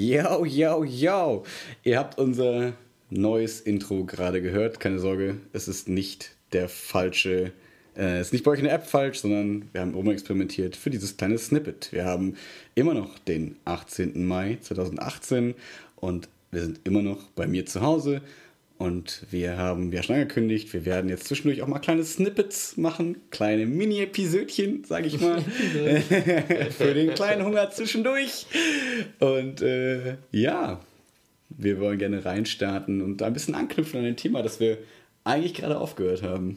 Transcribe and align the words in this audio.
Yo, 0.00 0.46
yo, 0.46 0.82
yo! 0.82 1.44
Ihr 1.84 1.98
habt 1.98 2.16
unser 2.18 2.72
neues 3.10 3.60
Intro 3.60 4.06
gerade 4.06 4.40
gehört. 4.40 4.80
Keine 4.80 4.98
Sorge, 4.98 5.36
es 5.52 5.68
ist 5.68 5.90
nicht 5.90 6.30
der 6.54 6.70
falsche. 6.70 7.52
Äh, 7.94 8.22
ist 8.22 8.32
nicht 8.32 8.42
bei 8.42 8.52
euch 8.52 8.60
in 8.60 8.64
der 8.64 8.72
App 8.72 8.86
falsch, 8.86 9.18
sondern 9.18 9.68
wir 9.72 9.82
haben 9.82 10.10
experimentiert 10.10 10.74
für 10.74 10.88
dieses 10.88 11.18
kleine 11.18 11.36
Snippet. 11.36 11.92
Wir 11.92 12.06
haben 12.06 12.36
immer 12.74 12.94
noch 12.94 13.18
den 13.18 13.56
18. 13.66 14.26
Mai 14.26 14.56
2018 14.62 15.54
und 15.96 16.30
wir 16.50 16.62
sind 16.62 16.80
immer 16.84 17.02
noch 17.02 17.24
bei 17.36 17.46
mir 17.46 17.66
zu 17.66 17.82
Hause 17.82 18.22
und 18.80 19.26
wir 19.30 19.58
haben 19.58 19.92
ja 19.92 20.02
schon 20.02 20.14
angekündigt, 20.14 20.72
wir 20.72 20.86
werden 20.86 21.10
jetzt 21.10 21.26
zwischendurch 21.26 21.60
auch 21.60 21.66
mal 21.66 21.80
kleine 21.80 22.02
Snippets 22.02 22.78
machen, 22.78 23.20
kleine 23.28 23.66
Mini-Episödchen, 23.66 24.84
sage 24.84 25.06
ich 25.06 25.20
mal, 25.20 25.42
für 26.78 26.94
den 26.94 27.12
kleinen 27.12 27.44
Hunger 27.44 27.70
zwischendurch. 27.70 28.46
Und 29.18 29.60
äh, 29.60 30.16
ja, 30.32 30.80
wir 31.50 31.78
wollen 31.78 31.98
gerne 31.98 32.24
reinstarten 32.24 33.02
und 33.02 33.18
da 33.18 33.26
ein 33.26 33.34
bisschen 33.34 33.54
anknüpfen 33.54 34.00
an 34.00 34.06
ein 34.06 34.16
Thema, 34.16 34.42
das 34.42 34.60
wir 34.60 34.78
eigentlich 35.24 35.52
gerade 35.52 35.78
aufgehört 35.78 36.22
haben. 36.22 36.56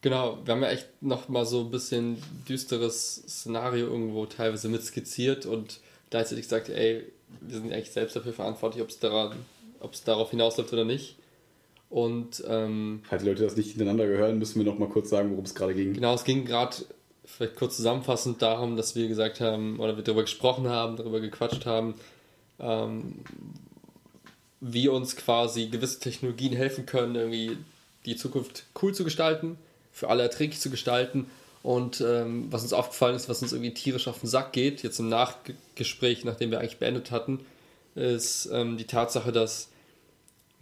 Genau, 0.00 0.38
wir 0.44 0.54
haben 0.54 0.62
ja 0.62 0.70
echt 0.70 0.88
noch 1.00 1.28
mal 1.28 1.46
so 1.46 1.60
ein 1.60 1.70
bisschen 1.70 2.20
düsteres 2.48 3.22
Szenario 3.28 3.86
irgendwo 3.86 4.26
teilweise 4.26 4.68
mit 4.68 4.82
skizziert 4.82 5.46
und 5.46 5.78
gleichzeitig 6.10 6.46
gesagt, 6.46 6.70
ey, 6.70 7.04
wir 7.40 7.58
sind 7.60 7.72
eigentlich 7.72 7.92
selbst 7.92 8.16
dafür 8.16 8.32
verantwortlich, 8.32 8.82
ob 8.82 8.88
es 8.88 8.98
daran, 8.98 9.36
ob 9.78 9.92
es 9.92 10.02
darauf 10.02 10.32
hinausläuft 10.32 10.72
oder 10.72 10.84
nicht. 10.84 11.21
Und 11.92 12.42
ähm, 12.48 13.02
falls 13.06 13.22
die 13.22 13.28
Leute 13.28 13.42
das 13.42 13.54
nicht 13.54 13.68
hintereinander 13.68 14.06
gehören, 14.06 14.38
müssen 14.38 14.58
wir 14.58 14.64
noch 14.64 14.78
mal 14.78 14.88
kurz 14.88 15.10
sagen, 15.10 15.32
worum 15.32 15.44
es 15.44 15.54
gerade 15.54 15.74
ging. 15.74 15.92
Genau, 15.92 16.14
es 16.14 16.24
ging 16.24 16.46
gerade 16.46 16.74
vielleicht 17.26 17.54
kurz 17.54 17.76
zusammenfassend 17.76 18.40
darum, 18.40 18.78
dass 18.78 18.96
wir 18.96 19.08
gesagt 19.08 19.42
haben 19.42 19.78
oder 19.78 19.94
wir 19.94 20.02
darüber 20.02 20.22
gesprochen 20.22 20.70
haben, 20.70 20.96
darüber 20.96 21.20
gequatscht 21.20 21.66
haben, 21.66 21.96
ähm, 22.60 23.16
wie 24.62 24.88
uns 24.88 25.16
quasi 25.16 25.66
gewisse 25.66 26.00
Technologien 26.00 26.56
helfen 26.56 26.86
können, 26.86 27.14
irgendwie 27.14 27.58
die 28.06 28.16
Zukunft 28.16 28.64
cool 28.80 28.94
zu 28.94 29.04
gestalten, 29.04 29.58
für 29.92 30.08
alle 30.08 30.22
erträglich 30.22 30.60
zu 30.60 30.70
gestalten. 30.70 31.26
Und 31.62 32.00
ähm, 32.00 32.46
was 32.50 32.62
uns 32.62 32.72
aufgefallen 32.72 33.16
ist, 33.16 33.28
was 33.28 33.42
uns 33.42 33.52
irgendwie 33.52 33.74
tierisch 33.74 34.08
auf 34.08 34.20
den 34.20 34.30
Sack 34.30 34.54
geht, 34.54 34.82
jetzt 34.82 34.98
im 34.98 35.10
Nachgespräch, 35.10 36.24
nachdem 36.24 36.50
wir 36.50 36.60
eigentlich 36.60 36.78
beendet 36.78 37.10
hatten, 37.10 37.40
ist 37.94 38.48
ähm, 38.50 38.78
die 38.78 38.86
Tatsache, 38.86 39.30
dass 39.30 39.68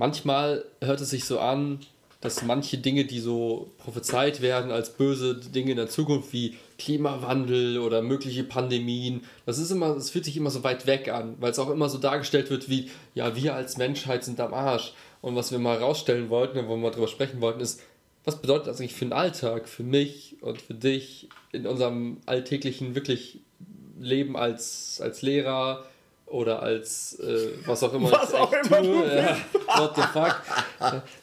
manchmal 0.00 0.64
hört 0.80 1.02
es 1.02 1.10
sich 1.10 1.26
so 1.26 1.38
an, 1.38 1.80
dass 2.22 2.42
manche 2.42 2.78
Dinge, 2.78 3.04
die 3.04 3.20
so 3.20 3.70
prophezeit 3.78 4.40
werden 4.40 4.70
als 4.70 4.94
böse 4.94 5.36
Dinge 5.36 5.72
in 5.72 5.76
der 5.76 5.88
Zukunft, 5.88 6.32
wie 6.32 6.56
Klimawandel 6.78 7.78
oder 7.78 8.00
mögliche 8.00 8.42
Pandemien, 8.44 9.24
das 9.44 9.58
ist 9.58 9.70
immer, 9.70 9.96
es 9.96 10.10
fühlt 10.10 10.24
sich 10.24 10.38
immer 10.38 10.50
so 10.50 10.64
weit 10.64 10.86
weg 10.86 11.08
an, 11.10 11.36
weil 11.38 11.50
es 11.50 11.58
auch 11.58 11.70
immer 11.70 11.90
so 11.90 11.98
dargestellt 11.98 12.50
wird 12.50 12.70
wie, 12.70 12.90
ja, 13.14 13.36
wir 13.36 13.54
als 13.54 13.76
Menschheit 13.76 14.24
sind 14.24 14.40
am 14.40 14.54
Arsch. 14.54 14.92
Und 15.20 15.36
was 15.36 15.52
wir 15.52 15.58
mal 15.58 15.76
rausstellen 15.76 16.30
wollten, 16.30 16.66
wo 16.66 16.70
wir 16.70 16.76
mal 16.78 16.90
drüber 16.90 17.08
sprechen 17.08 17.42
wollten, 17.42 17.60
ist, 17.60 17.82
was 18.24 18.40
bedeutet 18.40 18.68
das 18.68 18.80
eigentlich 18.80 18.94
für 18.94 19.04
den 19.04 19.12
Alltag, 19.12 19.68
für 19.68 19.82
mich 19.82 20.36
und 20.40 20.62
für 20.62 20.74
dich 20.74 21.28
in 21.52 21.66
unserem 21.66 22.18
alltäglichen 22.24 22.94
wirklich 22.94 23.40
Leben 23.98 24.34
als, 24.34 24.98
als 25.02 25.20
Lehrer, 25.20 25.84
oder 26.30 26.62
als 26.62 27.18
äh, 27.18 27.50
was 27.66 27.82
auch 27.82 27.92
immer 27.92 28.10
was 28.10 28.32
auch 28.32 28.52
immer 28.52 28.78
tue. 28.78 29.16
Ja, 29.16 29.36
what 29.76 29.96
the 29.96 30.02
fuck. 30.02 30.40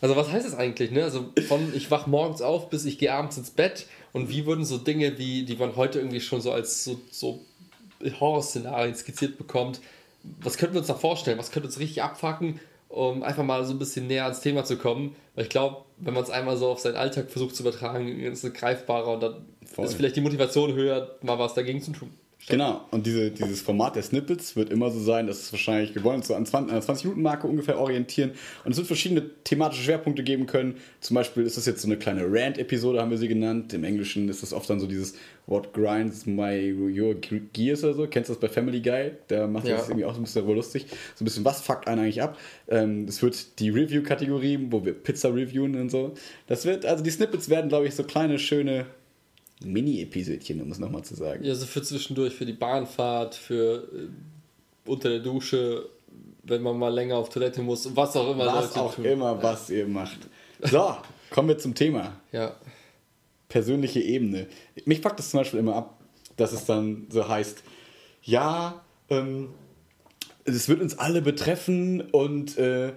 Also 0.01 0.15
was 0.15 0.31
heißt 0.31 0.45
das 0.45 0.55
eigentlich? 0.55 0.91
Ne? 0.91 1.03
Also 1.03 1.29
von 1.47 1.73
ich 1.73 1.89
wach 1.89 2.07
morgens 2.07 2.41
auf 2.41 2.69
bis 2.69 2.85
ich 2.85 2.99
gehe 2.99 3.13
abends 3.13 3.37
ins 3.37 3.49
Bett 3.49 3.87
und 4.11 4.29
wie 4.29 4.45
würden 4.45 4.65
so 4.65 4.77
Dinge, 4.77 5.17
wie 5.17 5.43
die 5.43 5.55
man 5.55 5.75
heute 5.75 5.99
irgendwie 5.99 6.21
schon 6.21 6.41
so 6.41 6.51
als 6.51 6.83
so, 6.83 6.99
so 7.09 7.39
Horrorszenarien 8.19 8.95
skizziert 8.95 9.37
bekommt, 9.37 9.79
was 10.41 10.57
könnten 10.57 10.75
wir 10.75 10.79
uns 10.79 10.87
da 10.87 10.95
vorstellen? 10.95 11.37
Was 11.37 11.51
könnte 11.51 11.67
uns 11.67 11.79
richtig 11.79 12.03
abfacken, 12.03 12.59
um 12.89 13.23
einfach 13.23 13.43
mal 13.43 13.65
so 13.65 13.73
ein 13.73 13.79
bisschen 13.79 14.07
näher 14.07 14.23
ans 14.23 14.41
Thema 14.41 14.65
zu 14.65 14.77
kommen? 14.77 15.15
Weil 15.35 15.45
ich 15.45 15.49
glaube, 15.49 15.77
wenn 15.97 16.13
man 16.13 16.23
es 16.23 16.29
einmal 16.29 16.57
so 16.57 16.67
auf 16.67 16.79
seinen 16.79 16.97
Alltag 16.97 17.29
versucht 17.29 17.55
zu 17.55 17.63
übertragen, 17.63 18.19
ist 18.19 18.43
es 18.43 18.53
greifbarer 18.53 19.13
und 19.13 19.23
dann 19.23 19.45
Voll. 19.65 19.85
ist 19.85 19.95
vielleicht 19.95 20.17
die 20.17 20.21
Motivation 20.21 20.73
höher, 20.73 21.15
mal 21.21 21.39
was 21.39 21.53
dagegen 21.53 21.81
zu 21.81 21.91
tun. 21.91 22.11
Genau, 22.49 22.85
und 22.91 23.05
diese, 23.05 23.31
dieses 23.31 23.61
Format 23.61 23.95
der 23.95 24.03
Snippets 24.03 24.55
wird 24.55 24.69
immer 24.69 24.89
so 24.89 25.01
sein, 25.01 25.27
dass 25.27 25.39
es 25.41 25.51
wahrscheinlich, 25.51 25.93
wir 25.95 26.03
wollen 26.03 26.17
uns 26.17 26.27
so 26.27 26.35
an 26.35 26.45
20, 26.45 26.73
an 26.73 26.81
20-Minuten-Marke 26.81 27.45
ungefähr 27.45 27.77
orientieren 27.77 28.31
und 28.63 28.71
es 28.71 28.77
wird 28.77 28.87
verschiedene 28.87 29.29
thematische 29.43 29.83
Schwerpunkte 29.83 30.23
geben 30.23 30.45
können. 30.45 30.75
Zum 31.01 31.15
Beispiel 31.15 31.43
ist 31.43 31.57
das 31.57 31.65
jetzt 31.65 31.81
so 31.81 31.87
eine 31.89 31.97
kleine 31.97 32.25
Rant-Episode, 32.25 33.01
haben 33.01 33.11
wir 33.11 33.17
sie 33.17 33.27
genannt. 33.27 33.73
Im 33.73 33.83
Englischen 33.83 34.29
ist 34.29 34.43
das 34.43 34.53
oft 34.53 34.69
dann 34.69 34.79
so 34.79 34.87
dieses 34.87 35.15
What 35.47 35.73
grinds 35.73 36.25
my 36.25 36.73
your 36.73 37.15
gears 37.51 37.83
oder 37.83 37.93
so. 37.93 38.07
Kennst 38.07 38.29
du 38.29 38.33
das 38.33 38.39
bei 38.39 38.47
Family 38.47 38.81
Guy? 38.81 39.11
Der 39.29 39.47
macht 39.47 39.67
ja. 39.67 39.75
das 39.75 39.89
irgendwie 39.89 40.05
auch 40.05 40.13
so 40.13 40.21
ein 40.21 40.23
bisschen 40.23 40.47
lustig. 40.47 40.85
So 41.15 41.23
ein 41.23 41.25
bisschen, 41.25 41.43
was 41.43 41.59
fuckt 41.61 41.87
einen 41.87 42.01
eigentlich 42.01 42.21
ab? 42.21 42.37
Ähm, 42.69 43.05
es 43.09 43.21
wird 43.21 43.59
die 43.59 43.69
Review-Kategorie, 43.69 44.67
wo 44.69 44.85
wir 44.85 44.93
Pizza 44.93 45.33
reviewen 45.33 45.75
und 45.75 45.89
so. 45.89 46.13
Das 46.47 46.65
wird, 46.65 46.85
also 46.85 47.03
die 47.03 47.09
Snippets 47.09 47.49
werden, 47.49 47.67
glaube 47.67 47.87
ich, 47.87 47.95
so 47.95 48.03
kleine, 48.03 48.39
schöne 48.39 48.85
Mini-Episödchen, 49.63 50.61
um 50.61 50.71
es 50.71 50.79
nochmal 50.79 51.03
zu 51.03 51.15
sagen. 51.15 51.43
Ja, 51.43 51.55
so 51.55 51.65
für 51.65 51.81
zwischendurch, 51.81 52.33
für 52.33 52.45
die 52.45 52.53
Bahnfahrt, 52.53 53.35
für 53.35 53.87
äh, 53.93 54.89
unter 54.89 55.09
der 55.09 55.19
Dusche, 55.19 55.89
wenn 56.43 56.61
man 56.61 56.77
mal 56.77 56.93
länger 56.93 57.17
auf 57.17 57.29
Toilette 57.29 57.61
muss, 57.61 57.95
was 57.95 58.15
auch 58.15 58.31
immer. 58.31 58.47
Was 58.47 58.69
Leute 58.69 58.81
auch 58.81 58.95
tun. 58.95 59.05
immer, 59.05 59.33
ja. 59.33 59.43
was 59.43 59.69
ihr 59.69 59.87
macht. 59.87 60.19
So, 60.61 60.95
kommen 61.29 61.49
wir 61.49 61.57
zum 61.57 61.75
Thema. 61.75 62.19
Ja. 62.31 62.55
Persönliche 63.49 64.01
Ebene. 64.01 64.47
Mich 64.85 65.01
packt 65.01 65.19
das 65.19 65.31
zum 65.31 65.39
Beispiel 65.39 65.59
immer 65.59 65.75
ab, 65.75 65.99
dass 66.35 66.51
es 66.51 66.65
dann 66.65 67.07
so 67.09 67.27
heißt, 67.27 67.63
ja, 68.23 68.83
ähm, 69.09 69.49
es 70.45 70.69
wird 70.69 70.81
uns 70.81 70.97
alle 70.97 71.21
betreffen 71.21 72.01
und 72.01 72.57
äh, 72.57 72.93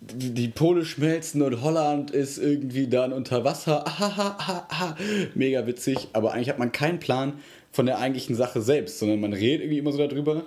die 0.00 0.48
Pole 0.48 0.84
schmelzen 0.84 1.42
und 1.42 1.62
Holland 1.62 2.10
ist 2.10 2.38
irgendwie 2.38 2.86
dann 2.86 3.12
unter 3.12 3.44
Wasser. 3.44 3.86
Ahahaha. 3.86 4.96
Mega 5.34 5.66
witzig, 5.66 6.08
aber 6.12 6.32
eigentlich 6.32 6.48
hat 6.48 6.58
man 6.58 6.72
keinen 6.72 6.98
Plan 6.98 7.34
von 7.72 7.86
der 7.86 7.98
eigentlichen 7.98 8.36
Sache 8.36 8.62
selbst, 8.62 8.98
sondern 8.98 9.20
man 9.20 9.32
redet 9.32 9.62
irgendwie 9.62 9.78
immer 9.78 9.92
so 9.92 9.98
darüber 9.98 10.44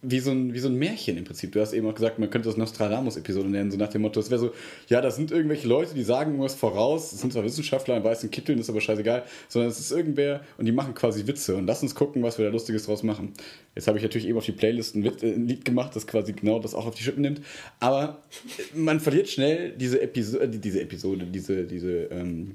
wie 0.00 0.20
so, 0.20 0.30
ein, 0.30 0.54
wie 0.54 0.58
so 0.60 0.68
ein 0.68 0.76
Märchen 0.76 1.16
im 1.16 1.24
Prinzip. 1.24 1.50
Du 1.52 1.60
hast 1.60 1.72
eben 1.72 1.86
auch 1.88 1.94
gesagt, 1.94 2.20
man 2.20 2.30
könnte 2.30 2.48
das 2.48 2.56
Nostradamus-Episode 2.56 3.48
nennen, 3.48 3.72
so 3.72 3.76
nach 3.76 3.88
dem 3.88 4.02
Motto, 4.02 4.20
es 4.20 4.30
wäre 4.30 4.40
so, 4.40 4.52
ja, 4.88 5.00
das 5.00 5.16
sind 5.16 5.32
irgendwelche 5.32 5.66
Leute, 5.66 5.94
die 5.94 6.04
sagen 6.04 6.32
irgendwas 6.32 6.54
voraus, 6.54 7.12
es 7.12 7.20
sind 7.20 7.32
zwar 7.32 7.42
Wissenschaftler 7.42 7.96
in 7.96 8.04
weißen 8.04 8.30
Kitteln, 8.30 8.60
ist 8.60 8.70
aber 8.70 8.80
scheißegal, 8.80 9.24
sondern 9.48 9.70
es 9.70 9.80
ist 9.80 9.90
irgendwer 9.90 10.44
und 10.56 10.66
die 10.66 10.72
machen 10.72 10.94
quasi 10.94 11.26
Witze 11.26 11.56
und 11.56 11.66
lass 11.66 11.82
uns 11.82 11.96
gucken, 11.96 12.22
was 12.22 12.38
wir 12.38 12.44
da 12.44 12.52
Lustiges 12.52 12.84
draus 12.84 13.02
machen. 13.02 13.32
Jetzt 13.74 13.88
habe 13.88 13.98
ich 13.98 14.04
natürlich 14.04 14.28
eben 14.28 14.38
auf 14.38 14.44
die 14.44 14.52
Playlist 14.52 14.94
ein, 14.94 15.02
Witz, 15.02 15.22
äh, 15.22 15.32
ein, 15.32 15.48
Lied 15.48 15.64
gemacht, 15.64 15.96
das 15.96 16.06
quasi 16.06 16.32
genau 16.32 16.60
das 16.60 16.74
auch 16.74 16.86
auf 16.86 16.94
die 16.94 17.02
Schippen 17.02 17.22
nimmt, 17.22 17.40
aber 17.80 18.22
man 18.74 19.00
verliert 19.00 19.28
schnell 19.28 19.72
diese, 19.72 20.00
Episo 20.00 20.38
äh, 20.38 20.48
diese 20.48 20.80
Episode, 20.80 21.26
diese, 21.26 21.64
diese 21.64 22.04
ähm, 22.12 22.54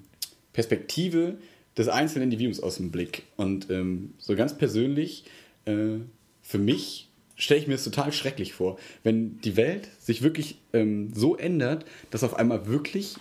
Perspektive 0.53 1.35
des 1.77 1.89
einzelnen 1.89 2.25
Individuums 2.25 2.61
aus 2.61 2.77
dem 2.77 2.91
Blick 2.91 3.23
und 3.35 3.69
ähm, 3.69 4.13
so 4.17 4.35
ganz 4.35 4.57
persönlich 4.57 5.25
äh, 5.65 5.97
für 6.41 6.59
mich 6.59 7.09
stelle 7.35 7.59
ich 7.59 7.67
mir 7.67 7.73
das 7.73 7.83
total 7.83 8.11
schrecklich 8.11 8.53
vor, 8.53 8.77
wenn 9.03 9.39
die 9.41 9.55
Welt 9.55 9.89
sich 9.99 10.21
wirklich 10.21 10.57
ähm, 10.73 11.11
so 11.13 11.35
ändert, 11.35 11.85
dass 12.11 12.23
auf 12.23 12.35
einmal 12.35 12.67
wirklich 12.67 13.15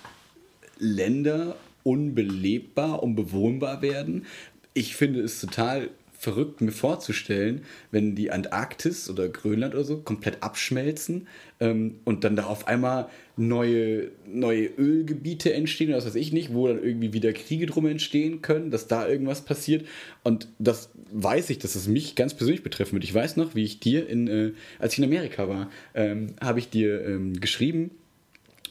Länder 0.78 1.56
unbelebbar, 1.82 3.02
unbewohnbar 3.02 3.82
werden. 3.82 4.26
Ich 4.74 4.96
finde 4.96 5.20
es 5.20 5.40
total 5.40 5.90
verrückt, 6.22 6.60
mir 6.60 6.70
vorzustellen, 6.70 7.62
wenn 7.90 8.14
die 8.14 8.30
Antarktis 8.30 9.10
oder 9.10 9.28
Grönland 9.28 9.74
oder 9.74 9.82
so 9.82 9.98
komplett 9.98 10.40
abschmelzen 10.40 11.26
ähm, 11.58 11.96
und 12.04 12.22
dann 12.22 12.36
da 12.36 12.44
auf 12.44 12.68
einmal 12.68 13.08
neue, 13.36 14.12
neue 14.24 14.66
Ölgebiete 14.66 15.52
entstehen 15.52 15.88
oder 15.88 15.96
was 15.96 16.06
weiß 16.06 16.14
ich 16.14 16.32
nicht, 16.32 16.54
wo 16.54 16.68
dann 16.68 16.80
irgendwie 16.80 17.12
wieder 17.12 17.32
Kriege 17.32 17.66
drum 17.66 17.86
entstehen 17.86 18.40
können, 18.40 18.70
dass 18.70 18.86
da 18.86 19.08
irgendwas 19.08 19.40
passiert. 19.40 19.84
Und 20.22 20.46
das 20.60 20.90
weiß 21.10 21.50
ich, 21.50 21.58
dass 21.58 21.74
es 21.74 21.88
mich 21.88 22.14
ganz 22.14 22.34
persönlich 22.34 22.62
betreffen 22.62 22.92
wird. 22.92 23.02
Ich 23.02 23.12
weiß 23.12 23.36
noch, 23.36 23.56
wie 23.56 23.64
ich 23.64 23.80
dir 23.80 24.08
in, 24.08 24.28
äh, 24.28 24.52
als 24.78 24.92
ich 24.92 25.00
in 25.00 25.04
Amerika 25.04 25.48
war, 25.48 25.72
ähm, 25.94 26.34
habe 26.40 26.60
ich 26.60 26.70
dir 26.70 27.04
ähm, 27.04 27.40
geschrieben, 27.40 27.90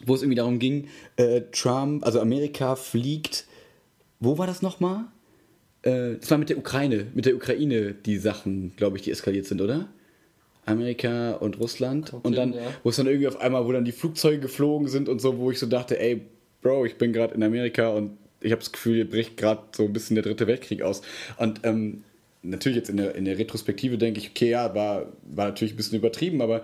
wo 0.06 0.16
es 0.16 0.22
irgendwie 0.22 0.38
darum 0.38 0.58
ging, 0.58 0.88
äh, 1.18 1.42
Trump, 1.52 2.06
also 2.06 2.22
Amerika 2.22 2.78
fliegt, 2.78 3.46
wo 4.22 4.38
war 4.38 4.48
das 4.48 4.62
nochmal? 4.62 5.04
Äh, 5.84 6.16
das 6.20 6.30
war 6.32 6.38
mit 6.38 6.50
der 6.50 6.58
Ukraine, 6.58 7.08
mit 7.14 7.26
der 7.26 7.36
Ukraine 7.36 7.94
die 7.94 8.18
Sachen, 8.18 8.74
glaube 8.76 8.98
ich, 8.98 9.04
die 9.04 9.12
eskaliert 9.12 9.46
sind, 9.46 9.62
oder? 9.62 9.88
Amerika 10.66 11.34
und 11.34 11.60
Russland. 11.60 12.12
Kommt 12.12 12.26
und 12.26 12.36
dann, 12.36 12.54
ja. 12.54 12.62
wo 12.84 12.90
es 12.90 12.96
dann 12.96 13.08
irgendwie 13.08 13.28
auf 13.28 13.40
einmal, 13.40 13.66
wo 13.66 13.72
dann 13.72 13.86
die 13.86 13.92
Flugzeuge 13.92 14.40
geflogen 14.40 14.88
sind 14.88 15.10
und 15.10 15.20
so, 15.20 15.38
wo 15.38 15.52
ich 15.52 15.60
so 15.60 15.66
dachte, 15.66 16.00
ey, 16.00 16.22
Bro, 16.62 16.86
ich 16.86 16.96
bin 16.96 17.12
gerade 17.12 17.34
in 17.34 17.42
Amerika 17.42 17.90
und 17.90 18.18
ich 18.40 18.52
habe 18.52 18.60
das 18.60 18.72
Gefühl, 18.72 18.96
hier 18.96 19.10
bricht 19.10 19.38
gerade 19.38 19.62
so 19.72 19.84
ein 19.84 19.94
bisschen 19.94 20.16
der 20.16 20.24
dritte 20.24 20.48
Weltkrieg 20.48 20.82
aus. 20.82 21.02
Und 21.38 21.62
ähm, 21.64 22.04
natürlich 22.44 22.78
jetzt 22.78 22.90
in 22.90 22.98
der, 22.98 23.16
in 23.16 23.26
der 23.26 23.38
Retrospektive 23.38 23.98
denke 23.98 24.20
ich, 24.20 24.30
okay, 24.30 24.52
ja, 24.52 24.74
war, 24.74 25.08
war 25.24 25.48
natürlich 25.48 25.74
ein 25.74 25.78
bisschen 25.78 25.98
übertrieben, 25.98 26.42
aber 26.42 26.64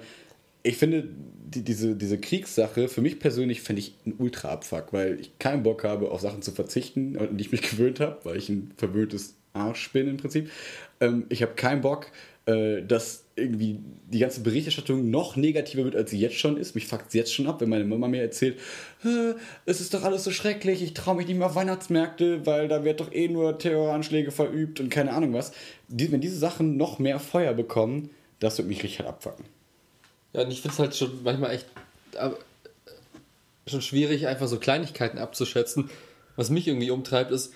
ich 0.63 0.77
finde, 0.77 1.07
die, 1.47 1.63
diese, 1.63 1.95
diese 1.95 2.17
Kriegssache, 2.17 2.87
für 2.87 3.01
mich 3.01 3.19
persönlich 3.19 3.61
fände 3.61 3.81
ich 3.81 3.95
ein 4.05 4.15
Ultra-Abfuck, 4.17 4.91
weil 4.91 5.19
ich 5.19 5.37
keinen 5.39 5.63
Bock 5.63 5.83
habe, 5.83 6.11
auf 6.11 6.21
Sachen 6.21 6.41
zu 6.41 6.51
verzichten, 6.51 7.17
an 7.17 7.37
die 7.37 7.45
ich 7.45 7.51
mich 7.51 7.61
gewöhnt 7.69 7.99
habe, 7.99 8.19
weil 8.23 8.37
ich 8.37 8.49
ein 8.49 8.71
verwöhntes 8.77 9.35
Arsch 9.53 9.91
bin 9.91 10.07
im 10.07 10.17
Prinzip. 10.17 10.49
Ähm, 10.99 11.25
ich 11.29 11.41
habe 11.41 11.53
keinen 11.53 11.81
Bock, 11.81 12.11
äh, 12.45 12.81
dass 12.83 13.25
irgendwie 13.35 13.79
die 14.11 14.19
ganze 14.19 14.41
Berichterstattung 14.41 15.09
noch 15.11 15.35
negativer 15.35 15.83
wird, 15.83 15.95
als 15.95 16.09
sie 16.09 16.19
jetzt 16.19 16.37
schon 16.37 16.57
ist. 16.57 16.75
Mich 16.75 16.87
fuckt 16.87 17.09
es 17.09 17.13
jetzt 17.13 17.33
schon 17.33 17.45
ab, 17.45 17.61
wenn 17.61 17.69
meine 17.69 17.85
Mama 17.85 18.07
mir 18.07 18.21
erzählt, 18.21 18.57
es 19.65 19.79
ist 19.79 19.93
doch 19.93 20.03
alles 20.03 20.23
so 20.23 20.31
schrecklich, 20.31 20.81
ich 20.81 20.95
traue 20.95 21.17
mich 21.17 21.27
nicht 21.27 21.37
mehr 21.37 21.47
auf 21.47 21.55
Weihnachtsmärkte, 21.55 22.45
weil 22.45 22.67
da 22.67 22.83
wird 22.83 22.99
doch 22.99 23.13
eh 23.13 23.27
nur 23.27 23.59
Terroranschläge 23.59 24.31
verübt 24.31 24.79
und 24.79 24.89
keine 24.89 25.13
Ahnung 25.13 25.33
was. 25.33 25.51
Die, 25.87 26.11
wenn 26.11 26.19
diese 26.19 26.37
Sachen 26.37 26.77
noch 26.77 26.97
mehr 26.97 27.19
Feuer 27.19 27.53
bekommen, 27.53 28.09
das 28.39 28.57
wird 28.57 28.67
mich 28.67 28.81
richtig 28.81 28.99
halt 28.99 29.09
abfacken. 29.09 29.45
Ja, 30.33 30.41
und 30.43 30.51
ich 30.51 30.61
finde 30.61 30.73
es 30.73 30.79
halt 30.79 30.95
schon 30.95 31.23
manchmal 31.23 31.51
echt 31.51 31.65
schon 33.67 33.81
schwierig, 33.81 34.27
einfach 34.27 34.47
so 34.47 34.59
Kleinigkeiten 34.59 35.17
abzuschätzen. 35.17 35.89
Was 36.35 36.49
mich 36.49 36.67
irgendwie 36.67 36.91
umtreibt, 36.91 37.31
ist, 37.31 37.53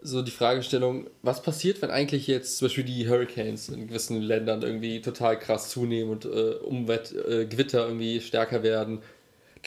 so 0.00 0.22
die 0.22 0.30
Fragestellung, 0.30 1.08
was 1.22 1.42
passiert, 1.42 1.82
wenn 1.82 1.90
eigentlich 1.90 2.26
jetzt 2.28 2.58
zum 2.58 2.66
Beispiel 2.66 2.84
die 2.84 3.08
Hurricanes 3.08 3.68
in 3.68 3.88
gewissen 3.88 4.22
Ländern 4.22 4.62
irgendwie 4.62 5.00
total 5.00 5.38
krass 5.38 5.70
zunehmen 5.70 6.10
und 6.10 6.24
äh, 6.24 6.54
Umweltgewitter 6.62 7.80
äh, 7.80 7.88
irgendwie 7.88 8.20
stärker 8.20 8.62
werden 8.62 9.02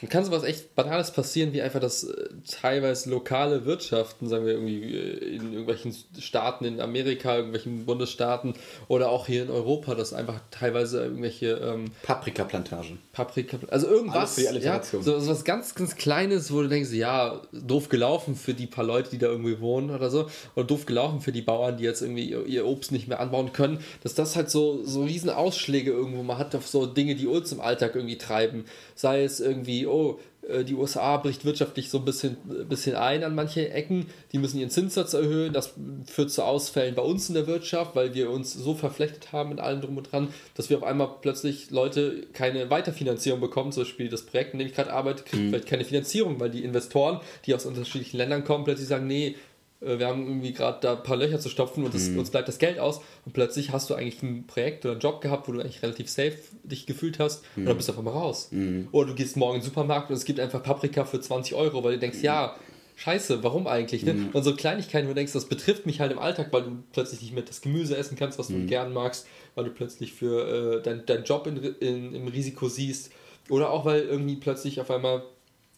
dann 0.01 0.09
kann 0.09 0.25
sowas 0.25 0.44
echt 0.44 0.75
Banales 0.75 1.12
passieren, 1.12 1.53
wie 1.53 1.62
einfach, 1.62 1.80
dass 1.80 2.03
äh, 2.03 2.30
teilweise 2.50 3.09
lokale 3.12 3.65
Wirtschaften, 3.65 4.27
sagen 4.27 4.48
wir 4.48 4.53
irgendwie 4.53 4.95
äh, 4.95 5.36
in 5.36 5.53
irgendwelchen 5.53 5.95
Staaten 6.19 6.65
in 6.65 6.81
Amerika, 6.81 7.36
irgendwelchen 7.36 7.86
Bundesstaaten 7.86 8.56
oder 8.88 9.09
auch 9.09 9.27
hier 9.27 9.44
in 9.44 9.51
Europa, 9.51 9.94
dass 9.94 10.13
einfach 10.13 10.39
teilweise 10.50 11.03
irgendwelche 11.03 11.51
ähm, 11.51 11.92
Paprikaplantagen. 12.01 12.98
Paprika, 13.13 13.59
also 13.69 13.88
irgendwas, 13.88 14.38
ja, 14.38 14.81
so, 14.81 15.01
so 15.01 15.27
was 15.27 15.44
ganz, 15.44 15.75
ganz 15.75 15.95
Kleines, 15.95 16.51
wo 16.51 16.63
du 16.63 16.69
denkst, 16.69 16.92
ja, 16.94 17.42
doof 17.51 17.89
gelaufen 17.89 18.36
für 18.36 18.56
die 18.56 18.65
paar 18.65 18.86
Leute, 18.86 19.12
die 19.12 19.19
da 19.19 19.27
irgendwie 19.27 19.59
wohnen 19.59 19.92
oder 19.92 20.09
so, 20.09 20.27
oder 20.56 20.65
doof 20.65 20.88
gelaufen 20.88 21.21
für 21.21 21.31
die 21.31 21.44
Bauern, 21.44 21.77
die 21.77 21.83
jetzt 21.83 22.01
irgendwie 22.01 22.31
ihr 22.31 22.65
Obst 22.65 22.92
nicht 22.92 23.07
mehr 23.07 23.19
anbauen 23.19 23.53
können, 23.53 23.80
dass 24.01 24.15
das 24.15 24.36
halt 24.36 24.50
so, 24.50 24.83
so 24.83 25.03
riesen 25.03 25.30
Ausschläge 25.30 25.92
irgendwo 25.92 26.24
mal 26.24 26.39
hat 26.39 26.56
auf 26.56 26.68
so 26.68 26.88
Dinge, 26.88 27.13
die 27.13 27.27
uns 27.27 27.51
im 27.51 27.62
Alltag 27.62 27.95
irgendwie 27.95 28.18
treiben, 28.18 28.65
sei 28.95 29.24
es 29.24 29.39
irgendwie 29.39 29.90
oh, 29.91 30.19
äh, 30.47 30.63
die 30.63 30.75
USA 30.75 31.17
bricht 31.17 31.45
wirtschaftlich 31.45 31.89
so 31.89 31.99
ein 31.99 32.05
bisschen, 32.05 32.38
bisschen 32.67 32.95
ein 32.95 33.23
an 33.23 33.35
manche 33.35 33.69
Ecken, 33.71 34.07
die 34.31 34.38
müssen 34.38 34.59
ihren 34.59 34.69
Zinssatz 34.69 35.13
erhöhen, 35.13 35.53
das 35.53 35.73
führt 36.05 36.31
zu 36.31 36.43
Ausfällen 36.43 36.95
bei 36.95 37.01
uns 37.01 37.29
in 37.29 37.35
der 37.35 37.47
Wirtschaft, 37.47 37.95
weil 37.95 38.13
wir 38.13 38.29
uns 38.29 38.53
so 38.53 38.73
verflechtet 38.73 39.31
haben 39.31 39.49
mit 39.49 39.59
allem 39.59 39.81
drum 39.81 39.97
und 39.97 40.11
dran, 40.11 40.29
dass 40.55 40.69
wir 40.69 40.77
auf 40.77 40.83
einmal 40.83 41.09
plötzlich 41.21 41.71
Leute 41.71 42.27
keine 42.33 42.69
Weiterfinanzierung 42.69 43.39
bekommen, 43.39 43.71
zum 43.71 43.83
Beispiel 43.83 44.09
das 44.09 44.23
Projekt, 44.23 44.53
in 44.53 44.59
dem 44.59 44.67
ich 44.67 44.73
gerade 44.73 44.93
arbeite, 44.93 45.23
kriegt 45.23 45.43
mhm. 45.43 45.49
vielleicht 45.49 45.67
keine 45.67 45.85
Finanzierung, 45.85 46.39
weil 46.39 46.49
die 46.49 46.63
Investoren, 46.63 47.19
die 47.45 47.53
aus 47.53 47.65
unterschiedlichen 47.65 48.17
Ländern 48.17 48.43
kommen, 48.43 48.63
plötzlich 48.63 48.88
sagen, 48.88 49.07
nee, 49.07 49.27
äh, 49.29 49.35
wir 49.81 50.07
haben 50.07 50.28
irgendwie 50.28 50.54
gerade 50.54 50.78
da 50.81 50.94
ein 50.94 51.04
paar 51.04 51.18
Löcher 51.18 51.39
zu 51.39 51.50
stopfen 51.50 51.83
und 51.83 51.94
das, 51.94 52.10
mhm. 52.10 52.19
uns 52.19 52.30
bleibt 52.30 52.48
das 52.48 52.60
Geld 52.60 52.80
aus 52.80 53.01
und 53.25 53.33
plötzlich 53.33 53.72
hast 53.72 53.89
du 53.89 53.95
eigentlich 53.95 54.22
ein 54.22 54.45
Projekt 54.45 54.86
oder 54.86 54.94
einen 54.94 55.01
Job 55.01 55.22
gehabt, 55.22 55.48
wo 55.48 55.51
du 55.51 55.60
eigentlich 55.60 55.81
relativ 55.81 56.10
safe 56.10 56.38
dich 56.63 56.86
gefühlt 56.86 57.19
hast 57.19 57.44
mhm. 57.56 57.63
und 57.63 57.66
dann 57.68 57.78
bist 57.78 57.89
du 57.89 57.94
auf 57.94 57.98
einmal 57.98 58.13
raus. 58.13 58.50
Mhm. 58.51 58.88
Oder 58.92 59.10
du 59.10 59.16
gehst 59.16 59.38
morgen 59.38 59.56
in 59.56 59.62
den 59.62 59.66
Supermarkt 59.66 60.10
und 60.10 60.16
es 60.16 60.25
gibt 60.25 60.39
einfach 60.39 60.62
Paprika 60.62 61.06
für 61.06 61.19
20 61.19 61.56
Euro, 61.56 61.83
weil 61.83 61.94
du 61.94 62.00
denkst, 62.00 62.22
ja, 62.22 62.56
scheiße, 62.95 63.44
warum 63.44 63.68
eigentlich? 63.68 64.04
Ne? 64.04 64.13
Mhm. 64.13 64.30
Und 64.33 64.44
so 64.44 64.56
Kleinigkeiten, 64.56 65.07
wo 65.07 65.12
du 65.12 65.16
denkst, 65.16 65.33
das 65.33 65.45
betrifft 65.45 65.88
mich 65.88 66.00
halt 66.00 66.12
im 66.12 66.19
Alltag, 66.19 66.50
weil 66.51 66.63
du 66.63 66.84
plötzlich 66.94 67.22
nicht 67.22 67.34
mehr 67.34 67.44
das 67.44 67.62
Gemüse 67.62 67.98
essen 67.98 68.16
kannst, 68.16 68.38
was 68.38 68.48
du 68.48 68.54
mhm. 68.54 68.68
gern 68.68 68.94
magst, 68.94 69.27
weil 69.56 69.66
du 69.66 69.72
plötzlich 69.72 70.13
für 70.13 70.80
äh, 70.80 70.81
deinen 70.84 71.06
dein 71.06 71.24
Job 71.24 71.48
in, 71.48 71.57
in, 71.57 72.13
im 72.13 72.27
Risiko 72.27 72.69
siehst. 72.69 73.12
Oder 73.50 73.72
auch, 73.72 73.86
weil 73.86 74.01
irgendwie 74.01 74.36
plötzlich 74.36 74.80
auf 74.80 74.92
einmal, 74.92 75.24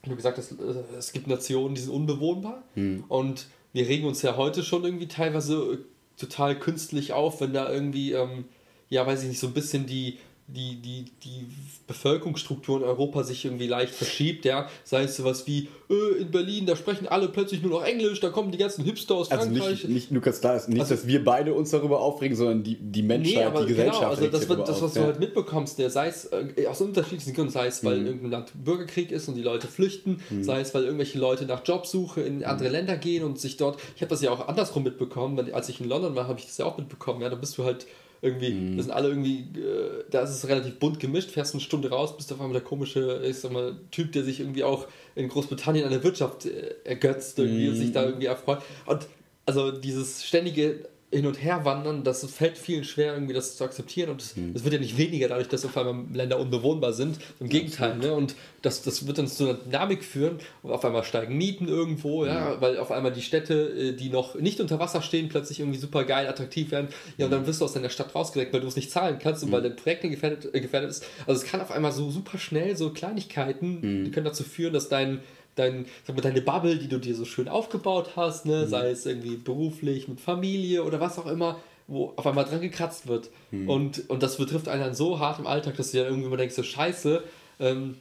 du 0.04 0.16
gesagt 0.16 0.38
hast, 0.38 0.52
äh, 0.52 0.98
es 0.98 1.14
gibt 1.14 1.28
Nationen, 1.28 1.76
die 1.76 1.82
sind 1.82 1.94
unbewohnbar 1.94 2.64
mhm. 2.76 3.06
und 3.08 3.48
wir 3.74 3.88
regen 3.88 4.08
uns 4.08 4.22
ja 4.22 4.38
heute 4.38 4.64
schon 4.64 4.86
irgendwie 4.86 5.08
teilweise 5.08 5.74
äh, 5.74 5.78
total 6.18 6.58
künstlich 6.58 7.12
auf, 7.12 7.42
wenn 7.42 7.54
da 7.54 7.72
irgendwie, 7.72 8.14
ähm, 8.14 8.46
ja, 8.90 9.06
weiß 9.06 9.24
ich 9.24 9.30
nicht, 9.30 9.40
so 9.40 9.48
ein 9.48 9.54
bisschen 9.54 9.86
die, 9.86 10.20
die, 10.48 10.76
die, 10.76 11.06
die 11.24 11.48
Bevölkerungsstruktur 11.88 12.78
in 12.78 12.84
Europa 12.84 13.24
sich 13.24 13.46
irgendwie 13.46 13.68
leicht 13.68 13.96
verschiebt, 13.96 14.44
ja. 14.44 14.68
Sei 14.84 15.04
es 15.04 15.16
sowas 15.16 15.48
wie, 15.48 15.70
äh, 15.90 16.22
in 16.22 16.32
Berlin, 16.32 16.66
da 16.66 16.76
sprechen 16.76 17.08
alle 17.08 17.30
plötzlich 17.30 17.62
nur 17.62 17.72
noch 17.72 17.86
Englisch, 17.86 18.20
da 18.20 18.30
kommen 18.30 18.52
die 18.52 18.58
ganzen 18.58 18.84
Hipster 18.84 19.16
aus 19.16 19.32
also 19.32 19.46
Frankreich. 19.46 19.84
Nicht, 19.84 19.90
nicht 19.90 20.12
Lukas, 20.12 20.42
da 20.42 20.56
ist 20.56 20.68
nicht, 20.68 20.82
also, 20.82 20.96
dass 20.96 21.08
wir 21.08 21.24
beide 21.24 21.54
uns 21.54 21.72
darüber 21.72 22.02
aufregen, 22.02 22.36
sondern 22.36 22.62
die, 22.62 22.76
die 22.76 23.04
Menschheit, 23.04 23.36
nee, 23.36 23.44
aber 23.44 23.62
die 23.62 23.68
Gesellschaft. 23.68 24.00
Genau, 24.00 24.10
also 24.10 24.28
das, 24.28 24.50
wird, 24.50 24.68
das 24.68 24.82
was 24.82 24.96
ja. 24.96 25.02
du 25.02 25.08
halt 25.08 25.20
mitbekommst, 25.20 25.80
der 25.80 25.90
sei 25.90 26.08
es 26.08 26.26
äh, 26.26 26.68
aus 26.68 26.82
unterschiedlichen 26.82 27.34
Gründen, 27.34 27.52
sei 27.52 27.68
es, 27.68 27.84
weil 27.86 28.00
mhm. 28.00 28.08
irgendein 28.08 28.32
Land 28.32 28.52
Bürgerkrieg 28.54 29.12
ist 29.12 29.30
und 29.30 29.36
die 29.36 29.44
Leute 29.44 29.68
flüchten, 29.68 30.20
mhm. 30.30 30.44
sei 30.44 30.60
es, 30.60 30.74
weil 30.74 30.84
irgendwelche 30.84 31.20
Leute 31.20 31.46
nach 31.46 31.62
Jobsuche 31.66 32.22
in 32.22 32.40
mhm. 32.40 32.46
andere 32.46 32.68
Länder 32.68 32.98
gehen 32.98 33.24
und 33.24 33.40
sich 33.40 33.56
dort, 33.56 33.80
ich 33.96 34.02
habe 34.02 34.10
das 34.10 34.22
ja 34.22 34.30
auch 34.32 34.48
andersrum 34.48 34.84
mitbekommen, 34.84 35.54
als 35.54 35.70
ich 35.70 35.80
in 35.80 35.88
London 35.88 36.16
war, 36.16 36.28
habe 36.28 36.40
ich 36.40 36.46
das 36.46 36.58
ja 36.58 36.66
auch 36.66 36.78
mitbekommen, 36.78 37.22
ja, 37.22 37.30
da 37.30 37.36
bist 37.36 37.58
du 37.58 37.64
halt 37.64 37.88
irgendwie, 38.24 38.52
mhm. 38.52 38.76
wir 38.78 38.84
sind 38.84 38.94
alle 38.94 39.10
irgendwie, 39.10 39.40
äh, 39.60 40.06
da 40.10 40.22
ist 40.22 40.30
es 40.30 40.48
relativ 40.48 40.80
bunt 40.80 40.98
gemischt, 40.98 41.30
fährst 41.30 41.54
eine 41.54 41.62
Stunde 41.62 41.90
raus, 41.90 42.16
bist 42.16 42.32
auf 42.32 42.40
einmal 42.40 42.54
der 42.54 42.62
komische, 42.62 43.22
ich 43.26 43.38
sag 43.38 43.52
mal, 43.52 43.76
Typ, 43.92 44.14
der 44.14 44.24
sich 44.24 44.40
irgendwie 44.40 44.64
auch 44.64 44.88
in 45.14 45.28
Großbritannien 45.28 45.84
an 45.84 45.92
der 45.92 46.04
Wirtschaft 46.06 46.46
äh, 46.46 46.76
ergötzt 46.86 47.38
irgendwie 47.38 47.66
mhm. 47.66 47.74
und 47.74 47.76
sich 47.76 47.92
da 47.92 48.06
irgendwie 48.06 48.28
erfreut. 48.28 48.60
Und 48.86 49.08
also 49.46 49.72
dieses 49.72 50.26
ständige 50.26 50.86
hin 51.14 51.28
und 51.28 51.42
her 51.42 51.64
wandern, 51.64 52.04
das 52.04 52.26
fällt 52.26 52.58
vielen 52.58 52.84
schwer, 52.84 53.14
irgendwie 53.14 53.34
das 53.34 53.56
zu 53.56 53.64
akzeptieren 53.64 54.10
und 54.10 54.22
es 54.22 54.36
mhm. 54.36 54.54
wird 54.64 54.74
ja 54.74 54.80
nicht 54.80 54.98
weniger 54.98 55.28
dadurch, 55.28 55.48
dass 55.48 55.64
auf 55.66 55.78
einmal 55.78 56.06
Länder 56.14 56.40
unbewohnbar 56.40 56.94
sind. 56.94 57.20
Im 57.40 57.50
Gegenteil, 57.50 57.98
ne? 57.98 58.14
Und 58.14 58.36
das, 58.62 58.82
das 58.82 59.06
wird 59.06 59.18
dann 59.18 59.28
zu 59.28 59.44
einer 59.44 59.54
Dynamik 59.56 60.04
führen 60.04 60.40
und 60.64 60.72
auf 60.72 60.84
einmal 60.84 61.04
steigen 61.04 61.38
Mieten 61.38 61.68
irgendwo, 61.68 62.26
ja, 62.26 62.56
mhm. 62.56 62.62
weil 62.62 62.78
auf 62.78 62.92
einmal 62.92 63.12
die 63.12 63.22
Städte, 63.22 63.54
äh, 63.54 63.94
die 63.94 64.10
noch 64.10 64.36
nicht 64.36 64.60
unter 64.60 64.80
Wasser 64.80 65.02
stehen, 65.02 65.30
plötzlich 65.30 65.60
irgendwie 65.60 65.80
super 65.80 66.04
geil, 66.04 66.28
attraktiv 66.28 66.72
werden. 66.72 66.88
Ja, 67.18 67.26
und 67.26 67.32
dann 67.32 67.46
wirst 67.46 67.62
du 67.62 67.66
aus 67.66 67.74
deiner 67.74 67.90
Stadt 67.90 68.16
rausgedeckt, 68.16 68.54
weil 68.54 68.62
du 68.62 68.68
es 68.68 68.76
nicht 68.76 68.90
zahlen 68.92 69.20
kannst 69.20 69.44
und 69.44 69.50
mhm. 69.50 69.54
weil 69.54 69.62
dein 69.62 69.76
Projekt 69.76 70.02
gefährdet, 70.02 70.54
äh, 70.54 70.62
gefährdet 70.62 70.90
ist. 70.90 71.06
Also 71.28 71.42
es 71.42 71.50
kann 71.50 71.62
auf 71.62 71.72
einmal 71.72 71.92
so 71.92 72.10
super 72.10 72.38
schnell 72.38 72.76
so 72.76 72.90
Kleinigkeiten, 72.92 73.80
mhm. 73.82 74.06
die 74.06 74.12
können 74.12 74.26
dazu 74.26 74.44
führen, 74.44 74.74
dass 74.74 74.90
dein 74.90 75.20
dein, 75.56 75.86
sag 76.06 76.16
mal, 76.16 76.22
deine 76.22 76.42
Bubble, 76.42 76.78
die 76.78 76.88
du 76.88 77.00
dir 77.00 77.16
so 77.16 77.26
schön 77.26 77.48
aufgebaut 77.48 78.12
hast, 78.16 78.46
ne? 78.46 78.64
Mhm. 78.66 78.70
sei 78.70 78.90
es 78.90 79.06
irgendwie 79.06 79.36
beruflich, 79.36 80.08
mit 80.08 80.20
Familie 80.20 80.84
oder 80.84 81.00
was 81.00 81.20
auch 81.20 81.28
immer, 81.28 81.60
wo 81.88 82.14
auf 82.16 82.26
einmal 82.26 82.46
dran 82.46 82.62
gekratzt 82.62 83.08
wird. 83.08 83.30
Mhm. 83.52 83.70
Und, 83.70 84.10
und 84.10 84.24
das 84.24 84.38
betrifft 84.38 84.68
einen 84.68 84.82
dann 84.82 84.96
so 84.96 85.20
hart 85.20 85.40
im 85.40 85.48
Alltag, 85.48 85.76
dass 85.78 85.92
du 85.92 85.98
ja 85.98 86.06
irgendwie 86.06 86.28
immer 86.28 86.38
denkst, 86.38 86.56
so 86.56 86.64
scheiße, 86.64 87.24
ähm, 87.60 87.96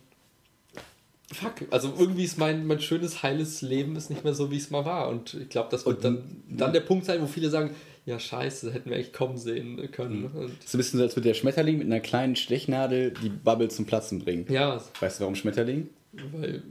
fuck, 1.33 1.55
also 1.71 1.93
irgendwie 1.99 2.25
ist 2.25 2.39
mein, 2.39 2.67
mein 2.67 2.81
schönes, 2.81 3.23
heiles 3.23 3.63
Leben 3.63 3.97
ist 3.97 4.11
nicht 4.11 4.25
mehr 4.25 4.35
so, 4.35 4.51
wie 4.51 4.57
es 4.57 4.71
mal 4.71 4.85
war. 4.85 5.09
Und 5.09 5.35
ich 5.35 5.49
glaube, 5.49 5.69
das 5.71 5.87
wird 5.87 5.97
und, 5.97 6.05
dann, 6.05 6.43
dann 6.49 6.73
der 6.73 6.81
Punkt 6.81 7.07
sein, 7.07 7.21
wo 7.21 7.27
viele 7.27 7.51
sagen, 7.51 7.71
ja 8.05 8.19
scheiße, 8.19 8.73
hätten 8.73 8.91
wir 8.91 8.97
echt 8.97 9.13
kommen 9.13 9.39
sehen 9.39 9.91
können. 9.93 10.33
Mhm. 10.33 10.39
Und 10.39 10.65
ist 10.65 10.75
ein 10.75 10.79
bisschen 10.79 10.99
so, 10.99 11.05
als 11.05 11.17
würde 11.17 11.29
der 11.29 11.35
Schmetterling 11.35 11.79
mit 11.79 11.87
einer 11.87 12.01
kleinen 12.01 12.37
Stechnadel 12.37 13.13
die 13.23 13.29
Bubble 13.29 13.69
zum 13.69 13.87
Platzen 13.87 14.19
bringen. 14.19 14.47
Ja. 14.51 14.83
Weißt 15.01 15.19
du, 15.19 15.23
warum 15.23 15.35
Schmetterling? 15.35 15.89
Weil 16.33 16.63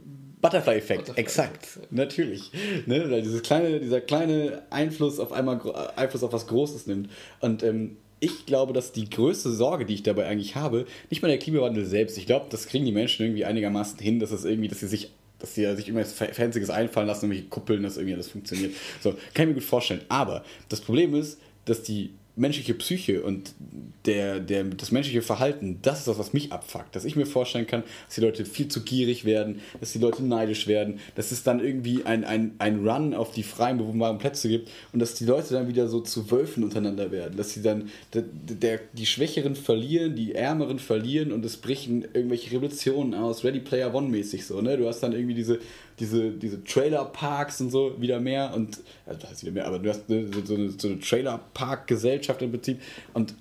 Butterfly-Effekt, 0.42 1.06
Butterfly 1.06 1.20
exakt, 1.22 1.80
natürlich. 1.90 2.50
Ne? 2.86 3.10
Weil 3.10 3.22
dieses 3.22 3.42
kleine, 3.42 3.80
dieser 3.80 4.00
kleine 4.00 4.62
Einfluss 4.70 5.18
auf 5.18 5.32
einmal 5.32 5.60
Einfluss 5.96 6.22
auf 6.22 6.32
was 6.32 6.46
Großes 6.48 6.86
nimmt. 6.86 7.08
Und 7.40 7.62
ähm, 7.62 7.96
ich 8.20 8.44
glaube, 8.44 8.72
dass 8.72 8.92
die 8.92 9.08
größte 9.08 9.50
Sorge, 9.50 9.86
die 9.86 9.94
ich 9.94 10.02
dabei 10.02 10.26
eigentlich 10.26 10.54
habe, 10.54 10.86
nicht 11.10 11.22
mal 11.22 11.28
der 11.28 11.38
Klimawandel 11.38 11.86
selbst. 11.86 12.18
Ich 12.18 12.26
glaube, 12.26 12.46
das 12.50 12.66
kriegen 12.66 12.84
die 12.84 12.92
Menschen 12.92 13.24
irgendwie 13.24 13.44
einigermaßen 13.44 13.98
hin, 13.98 14.20
dass 14.20 14.30
es 14.30 14.44
irgendwie, 14.44 14.68
dass 14.68 14.80
sie 14.80 14.88
sich 14.88 15.10
dass 15.38 15.56
sie 15.56 15.74
sich 15.74 15.88
irgendwas 15.88 16.12
Fancyes 16.12 16.70
einfallen 16.70 17.08
lassen, 17.08 17.24
irgendwelche 17.24 17.48
Kuppeln, 17.48 17.82
dass 17.82 17.96
irgendwie 17.96 18.14
alles 18.14 18.28
funktioniert. 18.28 18.74
So, 19.02 19.10
kann 19.34 19.42
ich 19.42 19.48
mir 19.48 19.54
gut 19.54 19.64
vorstellen. 19.64 20.02
Aber 20.08 20.44
das 20.68 20.80
Problem 20.80 21.16
ist, 21.16 21.40
dass 21.64 21.82
die 21.82 22.10
menschliche 22.34 22.72
Psyche 22.74 23.22
und 23.22 23.52
der, 24.06 24.40
der, 24.40 24.64
das 24.64 24.90
menschliche 24.90 25.22
Verhalten, 25.22 25.78
das 25.82 26.00
ist 26.00 26.08
das, 26.08 26.18
was 26.18 26.32
mich 26.32 26.50
abfuckt. 26.50 26.96
Dass 26.96 27.04
ich 27.04 27.14
mir 27.14 27.26
vorstellen 27.26 27.66
kann, 27.66 27.82
dass 28.06 28.14
die 28.14 28.20
Leute 28.22 28.44
viel 28.46 28.68
zu 28.68 28.82
gierig 28.82 29.24
werden, 29.24 29.60
dass 29.80 29.92
die 29.92 29.98
Leute 29.98 30.24
neidisch 30.24 30.66
werden, 30.66 30.98
dass 31.14 31.30
es 31.30 31.42
dann 31.42 31.60
irgendwie 31.60 32.04
ein, 32.04 32.24
ein, 32.24 32.52
ein 32.58 32.86
Run 32.86 33.12
auf 33.14 33.32
die 33.32 33.42
freien, 33.42 33.78
bewohnbaren 33.78 34.18
Plätze 34.18 34.48
gibt 34.48 34.70
und 34.92 35.00
dass 35.00 35.14
die 35.14 35.26
Leute 35.26 35.54
dann 35.54 35.68
wieder 35.68 35.88
so 35.88 36.00
zu 36.00 36.30
Wölfen 36.30 36.64
untereinander 36.64 37.10
werden. 37.10 37.36
Dass 37.36 37.52
sie 37.52 37.62
dann 37.62 37.90
der, 38.14 38.22
der, 38.22 38.80
die 38.92 39.06
Schwächeren 39.06 39.54
verlieren, 39.54 40.16
die 40.16 40.34
Ärmeren 40.34 40.78
verlieren 40.78 41.32
und 41.32 41.44
es 41.44 41.58
brechen 41.58 42.02
irgendwelche 42.14 42.50
Revolutionen 42.50 43.14
aus, 43.14 43.44
Ready 43.44 43.60
Player 43.60 43.94
One 43.94 44.08
mäßig 44.08 44.46
so. 44.46 44.60
Ne? 44.62 44.78
Du 44.78 44.88
hast 44.88 45.00
dann 45.00 45.12
irgendwie 45.12 45.34
diese 45.34 45.60
diese, 45.98 46.30
diese 46.30 46.62
Trailer-Parks 46.64 47.60
und 47.60 47.70
so 47.70 48.00
wieder 48.00 48.20
mehr 48.20 48.52
und, 48.54 48.80
also 49.06 49.20
das 49.20 49.30
heißt 49.30 49.42
wieder 49.42 49.52
mehr, 49.52 49.66
aber 49.66 49.78
du 49.78 49.88
hast 49.88 50.10
eine, 50.10 50.28
so 50.44 50.54
eine, 50.54 50.70
so 50.70 50.88
eine 50.88 51.00
Trailer-Park-Gesellschaft 51.00 52.42
im 52.42 52.50
Prinzip 52.50 52.80
und 53.14 53.34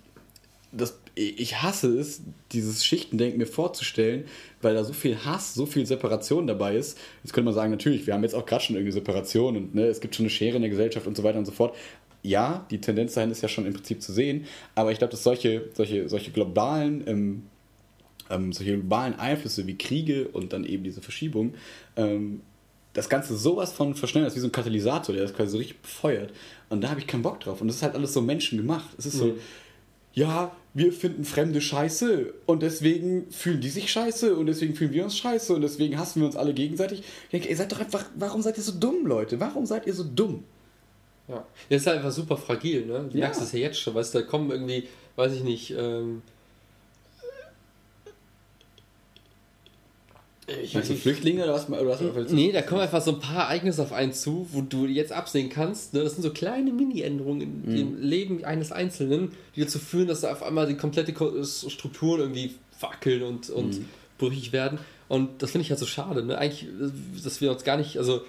das, 0.71 0.99
ich 1.15 1.61
hasse 1.61 1.99
es, 1.99 2.21
dieses 2.51 2.85
Schichtendenken 2.85 3.37
mir 3.37 3.45
vorzustellen, 3.45 4.25
weil 4.61 4.73
da 4.73 4.83
so 4.83 4.93
viel 4.93 5.17
Hass, 5.25 5.53
so 5.53 5.65
viel 5.65 5.85
Separation 5.85 6.47
dabei 6.47 6.77
ist. 6.77 6.97
Jetzt 7.23 7.33
könnte 7.33 7.45
man 7.45 7.53
sagen, 7.53 7.71
natürlich, 7.71 8.07
wir 8.07 8.13
haben 8.13 8.23
jetzt 8.23 8.35
auch 8.35 8.45
gerade 8.45 8.63
schon 8.63 8.75
irgendwie 8.75 8.93
Separation 8.93 9.57
und 9.57 9.75
ne, 9.75 9.87
es 9.87 9.99
gibt 9.99 10.15
schon 10.15 10.23
eine 10.23 10.29
Schere 10.29 10.55
in 10.55 10.61
der 10.61 10.69
Gesellschaft 10.69 11.07
und 11.07 11.17
so 11.17 11.23
weiter 11.23 11.39
und 11.39 11.45
so 11.45 11.51
fort. 11.51 11.75
Ja, 12.23 12.65
die 12.71 12.79
Tendenz 12.79 13.15
dahin 13.15 13.31
ist 13.31 13.41
ja 13.41 13.49
schon 13.49 13.65
im 13.65 13.73
Prinzip 13.73 14.01
zu 14.01 14.13
sehen, 14.13 14.45
aber 14.75 14.91
ich 14.91 14.99
glaube, 14.99 15.11
dass 15.11 15.23
solche, 15.23 15.69
solche, 15.73 16.07
solche 16.07 16.31
globalen 16.31 17.03
ähm, 17.07 17.43
ähm, 18.31 18.53
solche 18.53 18.73
globalen 18.77 19.15
Einflüsse 19.19 19.67
wie 19.67 19.77
Kriege 19.77 20.27
und 20.29 20.53
dann 20.53 20.63
eben 20.65 20.83
diese 20.83 21.01
Verschiebung 21.01 21.53
ähm, 21.95 22.41
das 22.93 23.07
Ganze 23.07 23.37
sowas 23.37 23.71
von 23.71 23.95
verschnellert, 23.95 24.27
das 24.27 24.33
ist 24.33 24.37
wie 24.37 24.41
so 24.41 24.47
ein 24.47 24.51
Katalysator, 24.51 25.15
der 25.15 25.23
das 25.23 25.33
quasi 25.33 25.51
so 25.51 25.57
richtig 25.57 25.79
befeuert. 25.81 26.31
Und 26.69 26.81
da 26.81 26.89
habe 26.89 26.99
ich 26.99 27.07
keinen 27.07 27.21
Bock 27.23 27.39
drauf. 27.39 27.61
Und 27.61 27.67
das 27.67 27.77
ist 27.77 27.83
halt 27.83 27.95
alles 27.95 28.11
so 28.13 28.21
menschengemacht. 28.21 28.89
Es 28.97 29.05
ist 29.05 29.17
so, 29.17 29.27
Mhm. 29.27 29.35
ja, 30.13 30.51
wir 30.73 30.91
finden 30.91 31.23
Fremde 31.23 31.61
scheiße 31.61 32.33
und 32.47 32.61
deswegen 32.63 33.31
fühlen 33.31 33.61
die 33.61 33.69
sich 33.69 33.89
scheiße 33.91 34.35
und 34.35 34.45
deswegen 34.47 34.75
fühlen 34.75 34.91
wir 34.91 35.05
uns 35.05 35.17
scheiße 35.17 35.53
und 35.53 35.61
deswegen 35.61 35.97
hassen 35.97 36.19
wir 36.19 36.25
uns 36.27 36.35
alle 36.35 36.53
gegenseitig. 36.53 36.99
Ich 36.99 37.29
denke, 37.31 37.47
ihr 37.47 37.55
seid 37.55 37.71
doch 37.71 37.79
einfach, 37.79 38.03
warum 38.15 38.41
seid 38.41 38.57
ihr 38.57 38.63
so 38.63 38.73
dumm, 38.77 39.05
Leute? 39.05 39.39
Warum 39.39 39.65
seid 39.65 39.87
ihr 39.87 39.93
so 39.93 40.03
dumm? 40.03 40.43
Ja. 41.29 41.45
Das 41.69 41.81
ist 41.81 41.87
halt 41.87 41.97
einfach 41.99 42.11
super 42.11 42.35
fragil, 42.35 42.85
ne? 42.87 43.07
Du 43.09 43.17
Ja. 43.17 43.25
merkst 43.25 43.41
es 43.41 43.53
ja 43.53 43.59
jetzt 43.59 43.79
schon, 43.79 43.95
weißt 43.95 44.13
du, 44.13 44.19
da 44.19 44.25
kommen 44.25 44.51
irgendwie, 44.51 44.83
weiß 45.15 45.31
ich 45.33 45.43
nicht, 45.43 45.73
ähm, 45.77 46.23
ich, 50.63 50.73
Meinst 50.73 50.89
du 50.89 50.95
Flüchtlinge 50.95 51.43
oder 51.43 51.53
was? 51.53 51.69
Oder 51.69 51.87
was 52.15 52.31
Nee, 52.31 52.51
da 52.51 52.61
kommen 52.61 52.81
einfach 52.81 53.01
so 53.01 53.11
ein 53.11 53.19
paar 53.19 53.43
Ereignisse 53.45 53.81
auf 53.81 53.91
einen 53.93 54.13
zu, 54.13 54.47
wo 54.51 54.61
du 54.61 54.85
jetzt 54.87 55.11
absehen 55.11 55.49
kannst. 55.49 55.93
Ne? 55.93 56.03
Das 56.03 56.13
sind 56.13 56.23
so 56.23 56.31
kleine 56.31 56.71
Mini-Änderungen 56.71 57.63
Mhm. 57.65 57.75
im 57.75 58.01
Leben 58.01 58.43
eines 58.45 58.71
Einzelnen, 58.71 59.31
die 59.55 59.61
dazu 59.61 59.79
führen, 59.79 60.07
dass 60.07 60.21
da 60.21 60.31
auf 60.31 60.43
einmal 60.43 60.67
die 60.67 60.75
komplette 60.77 61.13
Ko- 61.13 61.43
Strukturen 61.43 62.19
irgendwie 62.21 62.55
wackeln 62.79 63.23
und, 63.23 63.49
und 63.49 63.79
Mhm. 63.79 63.85
brüchig 64.17 64.51
werden. 64.53 64.79
Und 65.07 65.41
das 65.41 65.51
finde 65.51 65.63
ich 65.63 65.69
halt 65.69 65.79
so 65.79 65.85
schade. 65.85 66.23
Ne? 66.23 66.37
Eigentlich, 66.37 66.67
dass 67.23 67.41
wir 67.41 67.51
uns 67.51 67.63
gar 67.63 67.77
nicht 67.77 67.97
also, 67.97 68.21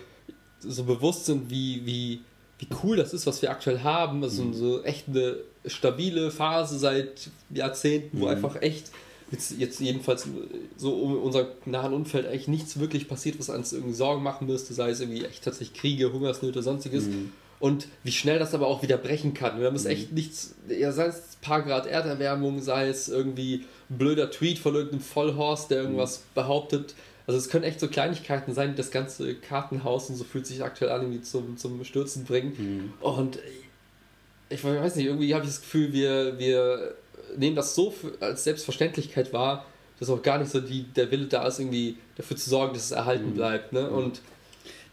so 0.60 0.84
bewusst 0.84 1.26
sind, 1.26 1.50
wie, 1.50 1.82
wie, 1.84 2.20
wie 2.58 2.66
cool 2.82 2.96
das 2.96 3.12
ist, 3.14 3.26
was 3.26 3.42
wir 3.42 3.50
aktuell 3.50 3.80
haben. 3.80 4.22
Also 4.22 4.42
Mhm. 4.44 4.54
so 4.54 4.82
echt 4.84 5.08
eine 5.08 5.36
stabile 5.66 6.30
Phase 6.30 6.78
seit 6.78 7.30
Jahrzehnten, 7.50 8.20
wo 8.20 8.24
Mhm. 8.24 8.30
einfach 8.32 8.60
echt 8.62 8.90
jetzt, 9.32 9.52
jetzt 9.58 9.80
jedenfalls 9.80 10.28
so 10.76 10.94
um 10.94 11.20
unser 11.20 11.48
nahen 11.64 11.92
Umfeld 11.92 12.26
eigentlich 12.26 12.48
nichts 12.48 12.78
wirklich 12.78 13.08
passiert, 13.08 13.38
was 13.38 13.48
uns 13.48 13.72
irgendwie 13.72 13.94
Sorgen 13.94 14.22
machen 14.22 14.46
müsste, 14.46 14.74
sei 14.74 14.90
es 14.90 15.00
irgendwie 15.00 15.24
echt 15.24 15.42
tatsächlich 15.42 15.80
Kriege, 15.80 16.12
Hungersnöte, 16.12 16.62
sonstiges. 16.62 17.06
Mhm. 17.06 17.32
Und 17.58 17.86
wie 18.04 18.12
schnell 18.12 18.38
das 18.38 18.54
aber 18.54 18.66
auch 18.66 18.82
wieder 18.82 18.96
brechen 18.98 19.34
kann. 19.34 19.58
Wir 19.60 19.66
haben 19.68 19.76
es 19.76 19.84
echt 19.84 20.12
nichts, 20.12 20.54
ja, 20.68 20.90
sei 20.92 21.06
es 21.06 21.16
ein 21.16 21.40
paar 21.42 21.62
Grad 21.62 21.86
Erderwärmung, 21.86 22.60
sei 22.60 22.88
es 22.88 23.08
irgendwie 23.08 23.64
ein 23.88 23.98
blöder 23.98 24.30
Tweet 24.30 24.58
von 24.58 24.74
irgendeinem 24.74 25.00
Vollhorst, 25.00 25.70
der 25.70 25.82
irgendwas 25.82 26.18
Mhm. 26.18 26.22
behauptet. 26.34 26.94
Also 27.26 27.38
es 27.38 27.48
können 27.48 27.62
echt 27.64 27.78
so 27.78 27.86
Kleinigkeiten 27.86 28.52
sein, 28.52 28.70
die 28.70 28.76
das 28.76 28.90
ganze 28.90 29.36
Kartenhaus 29.36 30.10
und 30.10 30.16
so 30.16 30.24
fühlt 30.24 30.44
sich 30.44 30.62
aktuell 30.64 30.90
an, 30.90 31.02
irgendwie 31.02 31.22
zum, 31.22 31.56
zum 31.56 31.82
Stürzen 31.84 32.24
bringen. 32.24 32.52
Mhm. 32.58 32.92
Und 33.00 33.38
ich 34.48 34.62
weiß 34.64 34.96
nicht, 34.96 35.06
irgendwie 35.06 35.32
habe 35.32 35.44
ich 35.44 35.50
das 35.50 35.60
Gefühl, 35.60 35.92
wir, 35.92 36.38
wir 36.40 36.94
nehmen 37.36 37.56
das 37.56 37.74
so 37.74 37.90
für, 37.90 38.12
als 38.20 38.44
Selbstverständlichkeit 38.44 39.32
wahr, 39.32 39.66
dass 39.98 40.10
auch 40.10 40.22
gar 40.22 40.38
nicht 40.38 40.50
so 40.50 40.60
die, 40.60 40.82
der 40.84 41.10
Wille 41.10 41.26
da 41.26 41.46
ist, 41.46 41.58
irgendwie 41.60 41.96
dafür 42.16 42.36
zu 42.36 42.50
sorgen, 42.50 42.74
dass 42.74 42.84
es 42.86 42.90
erhalten 42.92 43.30
Mhm. 43.30 43.34
bleibt. 43.34 43.72
Ne? 43.72 43.88
Und, 43.88 44.20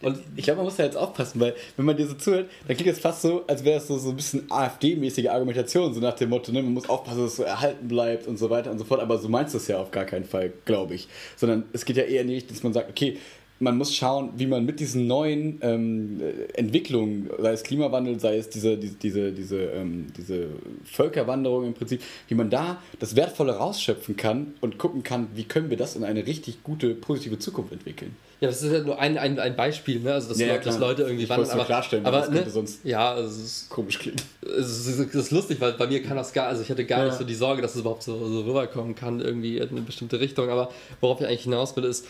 und 0.02 0.20
Ich 0.36 0.44
glaube, 0.44 0.58
man 0.58 0.66
muss 0.66 0.76
da 0.78 0.84
jetzt 0.84 0.96
aufpassen, 0.96 1.40
weil 1.42 1.56
wenn 1.76 1.86
man 1.86 1.98
dir 1.98 2.08
so 2.08 2.14
zuhört, 2.14 2.50
dann 2.68 2.78
klingt 2.78 2.92
es 2.94 3.00
fast 3.00 3.22
so, 3.24 3.44
als 3.48 3.64
wäre 3.66 3.80
es 3.80 3.88
so, 3.88 3.98
so 3.98 4.10
ein 4.10 4.16
bisschen 4.16 4.50
AfD-mäßige 4.52 5.28
Argumentation, 5.30 5.94
so 5.94 6.00
nach 6.00 6.14
dem 6.14 6.30
Motto, 6.30 6.52
ne, 6.52 6.62
man 6.62 6.74
muss 6.74 6.88
aufpassen, 6.88 7.24
dass 7.24 7.32
es 7.32 7.38
so 7.38 7.44
erhalten 7.44 7.88
bleibt 7.88 8.28
und 8.28 8.38
so 8.38 8.50
weiter 8.50 8.72
und 8.72 8.78
so 8.78 8.86
fort. 8.86 9.02
Aber 9.02 9.18
so 9.18 9.28
meinst 9.30 9.54
du 9.54 9.58
es 9.58 9.68
ja 9.68 9.78
auf 9.80 9.92
gar 9.92 10.06
keinen 10.06 10.26
Fall, 10.26 10.54
glaube 10.66 10.94
ich. 10.94 11.08
Sondern 11.38 11.64
es 11.74 11.86
geht 11.86 11.98
ja 11.98 12.04
eher 12.04 12.24
Richtung, 12.26 12.56
dass 12.56 12.64
man 12.64 12.74
sagt, 12.74 12.90
okay, 12.90 13.18
man 13.62 13.78
muss 13.78 13.94
schauen, 13.94 14.32
wie 14.38 14.48
man 14.48 14.66
mit 14.66 14.80
diesen 14.80 15.06
neuen 15.08 15.60
ähm, 15.62 16.22
äh, 16.22 16.58
Entwicklungen, 16.58 17.30
sei 17.40 17.52
es 17.52 17.64
Klimawandel, 17.64 18.20
sei 18.20 18.38
es 18.38 18.50
diese, 18.50 18.78
diese, 18.78 18.96
diese, 18.96 19.32
diese, 19.34 19.58
ähm, 19.64 20.08
diese 20.18 20.48
Völkerwanderung 20.86 21.66
im 21.66 21.74
Prinzip, 21.74 22.02
wie 22.28 22.36
man 22.36 22.50
da 22.50 22.82
das 23.00 23.16
Wertvolle 23.16 23.54
rausschöpfen 23.58 24.16
kann 24.16 24.54
und 24.62 24.78
gucken 24.78 25.04
kann, 25.04 25.28
wie 25.36 25.44
können 25.44 25.70
wir 25.70 25.78
das 25.78 25.96
in 25.96 26.04
eine 26.04 26.26
richtig 26.26 26.64
gute, 26.64 26.96
positive 26.96 27.38
Zukunft 27.40 27.74
entwickeln. 27.74 28.16
ja, 28.40 28.48
das 28.48 28.64
ist 28.64 28.72
ja 28.72 28.80
nur 28.80 28.98
ein, 29.00 29.18
ein, 29.18 29.38
ein 29.40 29.56
Beispiel, 29.56 30.00
ne? 30.00 30.14
also 30.14 30.30
dass, 30.30 30.40
Ja, 30.40 30.48
Leute, 30.54 30.64
dass. 30.66 30.80
Leute 30.80 31.02
irgendwie 31.04 31.24
Ich 31.24 31.30
nur 31.30 31.52
aber, 31.52 31.66
klarstellen, 31.66 32.06
aber 32.06 32.20
das 32.20 32.30
ne? 32.30 32.36
könnte 32.38 32.52
sonst- 32.52 32.86
ja, 32.86 33.12
also 33.14 33.30
es 33.30 33.44
ist 33.44 33.70
Komisch 33.70 34.00
klingt. 34.00 34.24
Es 34.42 34.88
ist, 34.88 35.00
es 35.00 35.16
ist 35.16 35.32
lustig, 35.32 35.60
weil 35.60 35.74
bei 35.74 35.88
mir 35.88 36.02
kann 36.02 36.16
das 36.16 36.32
gar, 36.34 36.48
also 36.48 36.62
ich 36.62 36.70
hatte 36.70 36.86
gar 36.86 37.00
Ja. 37.00 37.06
nicht 37.08 37.18
so 37.18 37.24
die 37.26 37.36
Sorge, 37.36 37.62
dass 37.62 37.76
es 37.76 37.82
überhaupt 37.82 38.04
so, 38.04 38.18
so 38.28 38.42
rüberkommen 38.42 38.96
kann, 38.96 39.20
irgendwie 39.20 39.58
in 39.58 39.70
eine 39.70 39.82
bestimmte 39.82 40.20
Richtung. 40.22 40.50
Aber 40.50 40.72
worauf 41.02 41.20
ich 41.20 41.28
eigentlich 41.28 41.44
hinaus 41.44 41.76
will, 41.76 41.84
ist, 41.84 42.06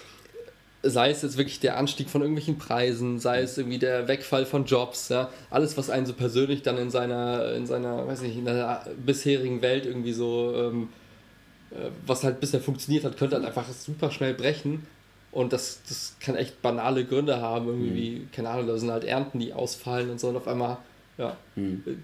sei 0.81 1.09
es 1.09 1.21
jetzt 1.21 1.38
wirklich 1.38 1.59
der 1.59 1.77
Anstieg 1.77 2.09
von 2.09 2.21
irgendwelchen 2.21 2.57
Preisen, 2.57 3.19
sei 3.19 3.41
es 3.41 3.57
irgendwie 3.57 3.79
der 3.79 4.07
Wegfall 4.07 4.45
von 4.45 4.65
Jobs, 4.65 5.09
ja, 5.09 5.29
alles, 5.50 5.77
was 5.77 5.89
einen 5.89 6.05
so 6.05 6.13
persönlich 6.13 6.62
dann 6.62 6.77
in 6.77 6.89
seiner, 6.89 7.53
in 7.53 7.65
seiner, 7.65 8.07
weiß 8.07 8.21
nicht, 8.21 8.38
in 8.38 8.45
der 8.45 8.86
bisherigen 9.05 9.62
Welt 9.62 9.86
irgendwie 9.86 10.13
so, 10.13 10.53
ähm, 10.55 10.89
äh, 11.71 11.89
was 12.05 12.24
halt 12.24 12.39
bisher 12.39 12.62
funktioniert 12.62 13.03
hat, 13.03 13.17
könnte 13.17 13.36
halt 13.36 13.45
einfach 13.45 13.65
super 13.69 14.12
schnell 14.12 14.33
brechen. 14.33 14.86
Und 15.31 15.53
das, 15.53 15.81
das 15.88 16.15
kann 16.19 16.36
echt 16.36 16.62
banale 16.62 17.05
Gründe 17.05 17.39
haben, 17.39 17.67
irgendwie, 17.67 17.93
wie, 17.93 18.27
keine 18.33 18.50
Ahnung, 18.50 18.67
da 18.67 18.77
sind 18.77 18.89
halt 18.89 19.03
Ernten, 19.03 19.39
die 19.39 19.53
ausfallen 19.53 20.09
und 20.09 20.19
so, 20.19 20.29
und 20.29 20.38
auf 20.38 20.48
einmal, 20.48 20.77
ja, 21.19 21.35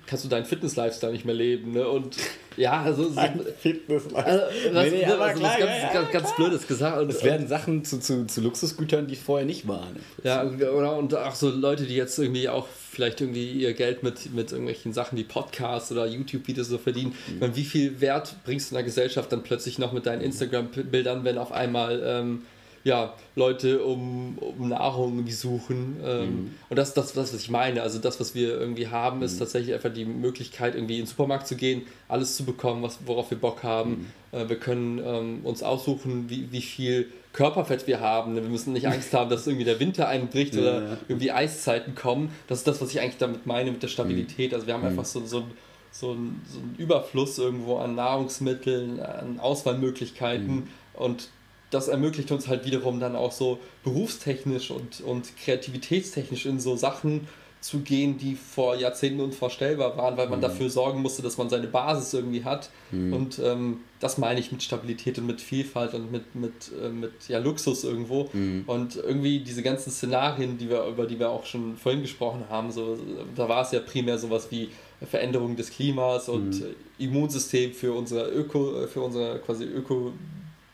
kannst 0.07 0.25
du 0.25 0.29
deinen 0.29 0.43
Fitness-Lifestyle 0.43 1.13
nicht 1.13 1.23
mehr 1.23 1.35
leben, 1.35 1.71
ne? 1.71 1.87
Und 1.87 2.17
ja, 2.57 2.81
also, 2.81 3.09
so, 3.09 3.17
also 3.17 3.45
Fitness. 3.57 4.03
was, 4.11 4.25
Nee, 4.73 4.89
nee, 4.89 5.05
aber 5.05 5.23
also 5.23 5.39
klar, 5.39 5.53
was 5.53 5.59
ganz, 5.59 5.71
ja, 5.81 5.93
ganz, 5.93 6.11
ganz 6.11 6.35
Blödes 6.35 6.67
gesagt. 6.67 6.99
Und, 6.99 7.09
Es 7.09 7.23
werden 7.23 7.47
Sachen 7.47 7.85
zu, 7.85 8.01
zu, 8.01 8.27
zu 8.27 8.41
Luxusgütern, 8.41 9.07
die 9.07 9.15
vorher 9.15 9.45
nicht 9.45 9.69
waren. 9.69 9.95
ja, 10.23 10.43
oder 10.43 10.97
und 10.97 11.15
auch 11.15 11.33
so 11.33 11.49
Leute, 11.49 11.85
die 11.85 11.95
jetzt 11.95 12.19
irgendwie 12.19 12.49
auch 12.49 12.67
vielleicht 12.67 13.21
irgendwie 13.21 13.53
ihr 13.53 13.73
Geld 13.73 14.03
mit, 14.03 14.33
mit 14.33 14.51
irgendwelchen 14.51 14.91
Sachen 14.91 15.17
wie 15.17 15.23
Podcasts 15.23 15.93
oder 15.93 16.05
YouTube-Videos 16.05 16.67
so 16.67 16.77
verdienen. 16.77 17.15
Ich 17.27 17.39
meine, 17.39 17.55
wie 17.55 17.63
viel 17.63 18.01
Wert 18.01 18.35
bringst 18.43 18.69
du 18.69 18.75
in 18.75 18.77
der 18.77 18.83
Gesellschaft 18.83 19.31
dann 19.31 19.43
plötzlich 19.43 19.79
noch 19.79 19.93
mit 19.93 20.05
deinen 20.05 20.21
Instagram-Bildern, 20.21 21.23
wenn 21.23 21.37
auf 21.37 21.53
einmal 21.53 22.03
ähm, 22.05 22.41
ja, 22.85 23.15
Leute 23.35 23.83
um, 23.83 24.37
um 24.37 24.69
Nahrung 24.69 25.15
irgendwie 25.15 25.33
suchen. 25.33 25.97
Ähm, 26.05 26.51
Und 26.69 26.77
das 26.77 26.89
ist 26.89 26.97
das, 26.97 27.13
das, 27.13 27.33
was 27.33 27.41
ich 27.41 27.49
meine. 27.49 27.81
Also 27.81 27.97
das, 27.97 28.19
was 28.19 28.35
wir 28.35 28.59
irgendwie 28.59 28.87
haben, 28.89 29.23
ist 29.23 29.39
tatsächlich 29.39 29.73
einfach 29.73 29.91
die 29.91 30.05
Möglichkeit, 30.05 30.75
irgendwie 30.75 30.93
in 30.93 31.01
den 31.01 31.07
Supermarkt 31.07 31.47
zu 31.47 31.55
gehen, 31.55 31.81
alles 32.07 32.37
zu 32.37 32.45
bekommen, 32.45 32.83
was, 32.83 32.99
worauf 33.07 33.31
wir 33.31 33.39
Bock 33.39 33.63
haben. 33.63 34.11
Äh, 34.31 34.47
wir 34.49 34.57
können 34.57 35.01
ähm, 35.03 35.39
uns 35.43 35.63
aussuchen, 35.63 36.29
wie, 36.29 36.51
wie 36.51 36.61
viel 36.61 37.11
Körperfett 37.33 37.87
wir 37.87 38.01
haben. 38.01 38.35
Wir 38.35 38.43
müssen 38.43 38.73
nicht 38.73 38.87
Angst 38.87 39.11
haben, 39.15 39.31
dass 39.31 39.47
irgendwie 39.47 39.65
der 39.65 39.79
Winter 39.79 40.07
einbricht 40.07 40.53
Ja, 40.53 40.61
oder 40.61 40.83
ja. 40.83 40.97
irgendwie 41.07 41.31
Eiszeiten 41.31 41.95
kommen. 41.95 42.29
Das 42.47 42.59
ist 42.59 42.67
das, 42.67 42.81
was 42.81 42.91
ich 42.91 43.01
eigentlich 43.01 43.17
damit 43.17 43.47
meine 43.47 43.71
mit 43.71 43.81
der 43.81 43.87
Stabilität. 43.87 44.53
Also 44.53 44.67
wir 44.67 44.75
haben 44.75 44.85
einfach 44.85 45.05
so, 45.05 45.25
so, 45.25 45.43
so, 45.91 46.11
ein, 46.11 46.39
so 46.47 46.59
einen 46.59 46.75
Überfluss 46.77 47.39
irgendwo 47.39 47.77
an 47.77 47.95
Nahrungsmitteln, 47.95 48.99
an 48.99 49.39
Auswahlmöglichkeiten 49.39 50.67
und 50.93 51.29
das 51.75 51.89
ermöglicht 51.89 52.31
uns 52.31 52.47
halt 52.47 52.65
wiederum 52.65 52.99
dann 52.99 53.15
auch 53.15 53.31
so 53.31 53.59
berufstechnisch 53.83 54.71
und, 54.71 55.01
und 55.01 55.35
kreativitätstechnisch 55.37 56.45
in 56.45 56.59
so 56.59 56.75
Sachen 56.75 57.27
zu 57.59 57.79
gehen, 57.79 58.17
die 58.17 58.35
vor 58.35 58.75
Jahrzehnten 58.75 59.19
unvorstellbar 59.21 59.97
waren, 59.97 60.17
weil 60.17 60.29
man 60.29 60.39
dafür 60.39 60.69
sorgen 60.69 61.01
musste, 61.01 61.23
dass 61.23 61.37
man 61.37 61.49
seine 61.49 61.65
Basis 61.65 62.13
irgendwie 62.13 62.43
hat. 62.43 62.69
Und 63.11 63.39
ähm, 63.39 63.79
das 63.99 64.19
meine 64.19 64.39
ich 64.39 64.51
mit 64.51 64.61
Stabilität 64.61 65.17
und 65.17 65.25
mit 65.25 65.41
Vielfalt 65.41 65.95
und 65.95 66.11
mit, 66.11 66.35
mit, 66.35 66.53
äh, 66.79 66.89
mit 66.89 67.13
ja, 67.27 67.39
Luxus 67.39 67.83
irgendwo. 67.83 68.29
Und 68.67 68.97
irgendwie 68.97 69.39
diese 69.39 69.63
ganzen 69.63 69.89
Szenarien, 69.91 70.59
die 70.59 70.69
wir, 70.69 70.85
über 70.85 71.07
die 71.07 71.17
wir 71.17 71.31
auch 71.31 71.45
schon 71.45 71.75
vorhin 71.75 72.03
gesprochen 72.03 72.43
haben, 72.49 72.71
so, 72.71 72.99
da 73.35 73.49
war 73.49 73.63
es 73.63 73.71
ja 73.71 73.79
primär 73.79 74.19
sowas 74.19 74.47
wie 74.51 74.69
Veränderung 75.01 75.55
des 75.55 75.71
Klimas 75.71 76.29
und 76.29 76.61
äh, 76.61 77.03
Immunsystem 77.03 77.73
für 77.73 77.93
unser 77.93 78.31
Öko, 78.31 78.85
für 78.87 79.01
unsere 79.01 79.39
quasi 79.39 79.65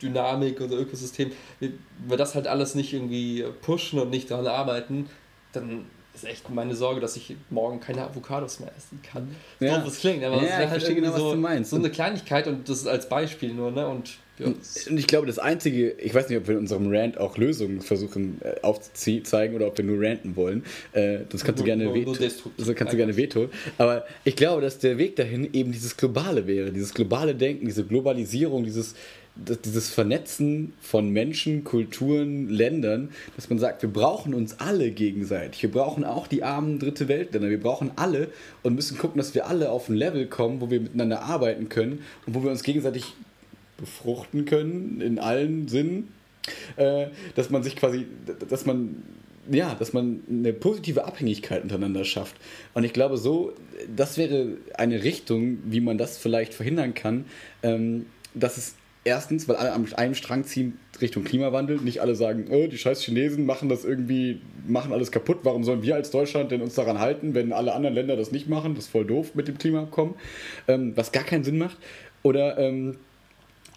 Ökodynamik, 0.03 0.60
unser 0.62 0.77
Ökosystem. 0.79 1.31
Wenn 1.60 1.77
wir 2.08 2.17
das 2.17 2.36
halt 2.36 2.48
alles 2.48 2.75
nicht 2.75 2.93
irgendwie 2.93 3.46
pushen 3.62 4.00
und 4.00 4.10
nicht 4.10 4.29
daran 4.31 4.48
arbeiten, 4.48 5.08
dann 5.53 5.86
ist 6.13 6.25
echt 6.25 6.50
meine 6.50 6.75
Sorge, 6.75 7.00
dass 7.00 7.15
ich 7.15 7.36
morgen 7.50 7.79
keine 7.79 8.03
Avocados 8.03 8.60
mehr 8.60 8.72
essen 8.77 9.00
kann. 9.01 9.34
Ja. 9.60 9.79
So, 9.79 9.88
was 9.88 10.00
klingt, 10.00 10.24
aber 10.24 10.36
Ja, 10.38 10.41
das 10.41 10.51
ich 10.51 10.58
wäre 10.60 10.70
halt 10.72 10.96
genau, 10.96 11.10
was 11.13 11.17
so, 11.20 11.31
du 11.31 11.38
meinst. 11.38 11.70
so 11.72 11.77
eine 11.77 11.89
Kleinigkeit 11.89 12.48
und 12.48 12.67
das 12.67 12.79
ist 12.79 12.88
als 12.88 13.08
Beispiel 13.08 13.53
nur, 13.53 13.72
ne? 13.72 13.88
Und 13.88 14.17
ja, 14.38 14.48
das- 14.50 14.88
Und 14.88 14.98
ich 14.98 15.08
glaube, 15.08 15.25
das 15.27 15.39
Einzige, 15.39 15.91
ich 15.91 16.13
weiß 16.13 16.27
nicht, 16.27 16.38
ob 16.38 16.48
wir 16.48 16.55
in 16.55 16.62
unserem 16.62 16.93
Rant 16.93 17.17
auch 17.17 17.38
Lösungen 17.38 17.79
versuchen 17.79 18.41
äh, 18.43 18.60
aufzuzeigen 18.62 19.55
oder 19.55 19.67
ob 19.67 19.77
wir 19.77 19.86
nur 19.86 20.01
ranten 20.05 20.36
wollen. 20.36 20.65
Äh, 20.91 21.20
das 21.29 21.46
kannst 21.46 21.60
du 21.60 21.63
Nur- 21.63 21.65
gerne 21.67 21.84
nur- 21.86 21.96
nur 21.96 22.15
veto- 22.15 22.50
das 22.58 22.75
kannst 22.75 22.91
du 22.91 22.98
gerne 22.98 23.15
veto. 23.15 23.50
Aber 23.77 24.05
ich 24.25 24.36
glaube, 24.36 24.62
dass 24.62 24.79
der 24.79 24.98
Weg 24.98 25.15
dahin 25.15 25.48
eben 25.53 25.72
dieses 25.72 25.96
Globale 25.96 26.46
wäre, 26.46 26.72
dieses 26.74 26.93
globale 26.93 27.36
Denken, 27.36 27.67
diese 27.67 27.86
Globalisierung, 27.86 28.65
dieses, 28.65 28.93
das, 28.93 29.00
dieses 29.45 29.89
Vernetzen 29.89 30.74
von 30.81 31.10
Menschen, 31.10 31.63
Kulturen, 31.63 32.50
Ländern, 32.50 33.10
dass 33.36 33.50
man 33.50 33.60
sagt, 33.60 33.81
wir 33.81 33.89
brauchen 33.89 34.33
uns 34.33 34.60
alle 34.60 34.91
gegenseitig. 34.91 35.63
Wir 35.63 35.71
brauchen 35.71 36.03
auch 36.03 36.27
die 36.27 36.43
armen 36.43 36.79
dritte 36.79 37.07
Weltländer. 37.07 37.50
Wir 37.50 37.60
brauchen 37.60 37.91
alle 37.95 38.29
und 38.63 38.75
müssen 38.75 38.98
gucken, 38.98 39.17
dass 39.17 39.36
wir 39.36 39.48
alle 39.48 39.71
auf 39.71 39.89
ein 39.89 39.95
Level 39.95 40.27
kommen, 40.27 40.62
wo 40.62 40.69
wir 40.69 40.79
miteinander 40.79 41.24
arbeiten 41.24 41.69
können 41.69 42.00
und 42.25 42.36
wo 42.36 42.43
wir 42.43 42.51
uns 42.51 42.63
gegenseitig 42.63 43.13
befruchten 43.77 44.45
können 44.45 45.01
in 45.01 45.19
allen 45.19 45.67
Sinnen, 45.67 46.10
äh, 46.77 47.07
dass 47.36 47.50
man 47.50 47.63
sich 47.63 47.75
quasi, 47.75 48.05
dass 48.50 48.65
man 48.65 49.03
ja, 49.50 49.75
dass 49.75 49.91
man 49.91 50.21
eine 50.29 50.53
positive 50.53 51.03
Abhängigkeit 51.05 51.63
untereinander 51.63 52.05
schafft. 52.05 52.36
Und 52.75 52.83
ich 52.83 52.93
glaube, 52.93 53.17
so, 53.17 53.53
das 53.93 54.17
wäre 54.17 54.57
eine 54.75 55.03
Richtung, 55.03 55.60
wie 55.65 55.81
man 55.81 55.98
das 55.98 56.19
vielleicht 56.19 56.53
verhindern 56.53 56.93
kann, 56.93 57.25
ähm, 57.63 58.05
dass 58.36 58.57
es 58.57 58.75
Erstens, 59.03 59.48
weil 59.48 59.55
alle 59.55 59.74
am 59.74 59.86
einem 59.96 60.13
Strang 60.13 60.43
ziehen 60.43 60.77
Richtung 61.01 61.24
Klimawandel. 61.24 61.77
Nicht 61.77 62.01
alle 62.01 62.13
sagen, 62.13 62.46
oh, 62.51 62.67
die 62.67 62.77
scheiß 62.77 63.01
Chinesen 63.01 63.48
machen 63.48 63.67
das 63.67 63.84
irgendwie, 63.84 64.41
machen 64.67 64.93
alles 64.93 65.12
kaputt. 65.12 65.39
Warum 65.43 65.63
sollen 65.63 65.81
wir 65.81 65.96
als 65.96 66.12
Deutschland 66.12 66.51
denn 66.51 66.62
uns 66.62 66.75
daran 66.75 67.00
halten, 67.00 67.34
wenn 67.34 67.51
alle 67.51 67.74
anderen 67.74 67.96
Länder 67.96 68.15
das 68.15 68.31
nicht 68.31 68.48
machen? 68.48 68.75
Das 68.75 68.86
ist 68.86 68.91
voll 68.91 69.05
doof 69.05 69.34
mit 69.34 69.48
dem 69.48 69.58
Klimaabkommen. 69.58 70.13
Ähm, 70.67 70.93
was 70.96 71.12
gar 71.12 71.24
keinen 71.24 71.43
Sinn 71.43 71.58
macht. 71.58 71.77
Oder 72.22 72.60
ähm, 72.60 72.98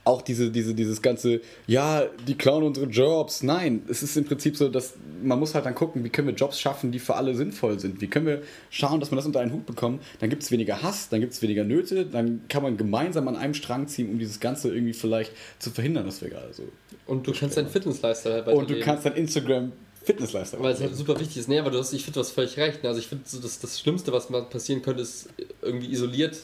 auch 0.04 0.20
diese, 0.20 0.50
diese, 0.50 0.74
dieses 0.74 1.00
ganze, 1.00 1.40
ja, 1.66 2.04
die 2.28 2.34
klauen 2.34 2.62
unsere 2.62 2.86
Jobs. 2.86 3.42
Nein, 3.42 3.82
es 3.88 4.02
ist 4.02 4.16
im 4.16 4.24
Prinzip 4.24 4.56
so, 4.56 4.68
dass 4.68 4.94
man 5.22 5.38
muss 5.38 5.54
halt 5.54 5.64
dann 5.64 5.74
gucken, 5.74 6.04
wie 6.04 6.10
können 6.10 6.28
wir 6.28 6.34
Jobs 6.34 6.60
schaffen, 6.60 6.92
die 6.92 6.98
für 6.98 7.14
alle 7.14 7.34
sinnvoll 7.34 7.80
sind. 7.80 8.00
Wie 8.02 8.06
können 8.06 8.26
wir 8.26 8.42
schauen, 8.68 9.00
dass 9.00 9.10
wir 9.10 9.16
das 9.16 9.24
unter 9.24 9.40
einen 9.40 9.52
Hut 9.52 9.64
bekommen. 9.64 10.00
Dann 10.20 10.28
gibt 10.28 10.42
es 10.42 10.50
weniger 10.50 10.82
Hass, 10.82 11.08
dann 11.08 11.20
gibt 11.20 11.32
es 11.32 11.40
weniger 11.40 11.64
Nöte, 11.64 12.04
dann 12.04 12.42
kann 12.48 12.62
man 12.62 12.76
gemeinsam 12.76 13.26
an 13.28 13.36
einem 13.36 13.54
Strang 13.54 13.88
ziehen, 13.88 14.10
um 14.10 14.18
dieses 14.18 14.40
Ganze 14.40 14.72
irgendwie 14.72 14.92
vielleicht 14.92 15.32
zu 15.58 15.70
verhindern, 15.70 16.04
dass 16.04 16.20
wir 16.20 16.28
gerade 16.28 16.52
so. 16.52 16.64
Und 17.06 17.26
du 17.26 17.32
kannst 17.32 17.56
deinen 17.56 17.68
Fitnessleister 17.68 18.46
Und 18.54 18.68
du 18.68 18.78
kannst 18.80 19.06
dein 19.06 19.14
Instagram 19.14 19.72
Fitnessleister. 20.02 20.60
Weil 20.60 20.74
es 20.74 20.80
halt 20.80 20.94
super 20.94 21.18
wichtig 21.18 21.38
ist. 21.38 21.48
Nee, 21.48 21.58
aber 21.58 21.70
du 21.70 21.78
hast, 21.78 21.94
ich 21.94 22.04
finde, 22.04 22.16
du 22.16 22.20
hast 22.20 22.32
völlig 22.32 22.58
recht. 22.58 22.84
Also 22.84 23.00
ich 23.00 23.06
finde, 23.06 23.24
so 23.26 23.40
das, 23.40 23.58
das 23.58 23.80
Schlimmste, 23.80 24.12
was 24.12 24.28
mal 24.28 24.42
passieren 24.42 24.82
könnte, 24.82 25.00
ist 25.00 25.30
irgendwie 25.62 25.90
isoliert 25.90 26.36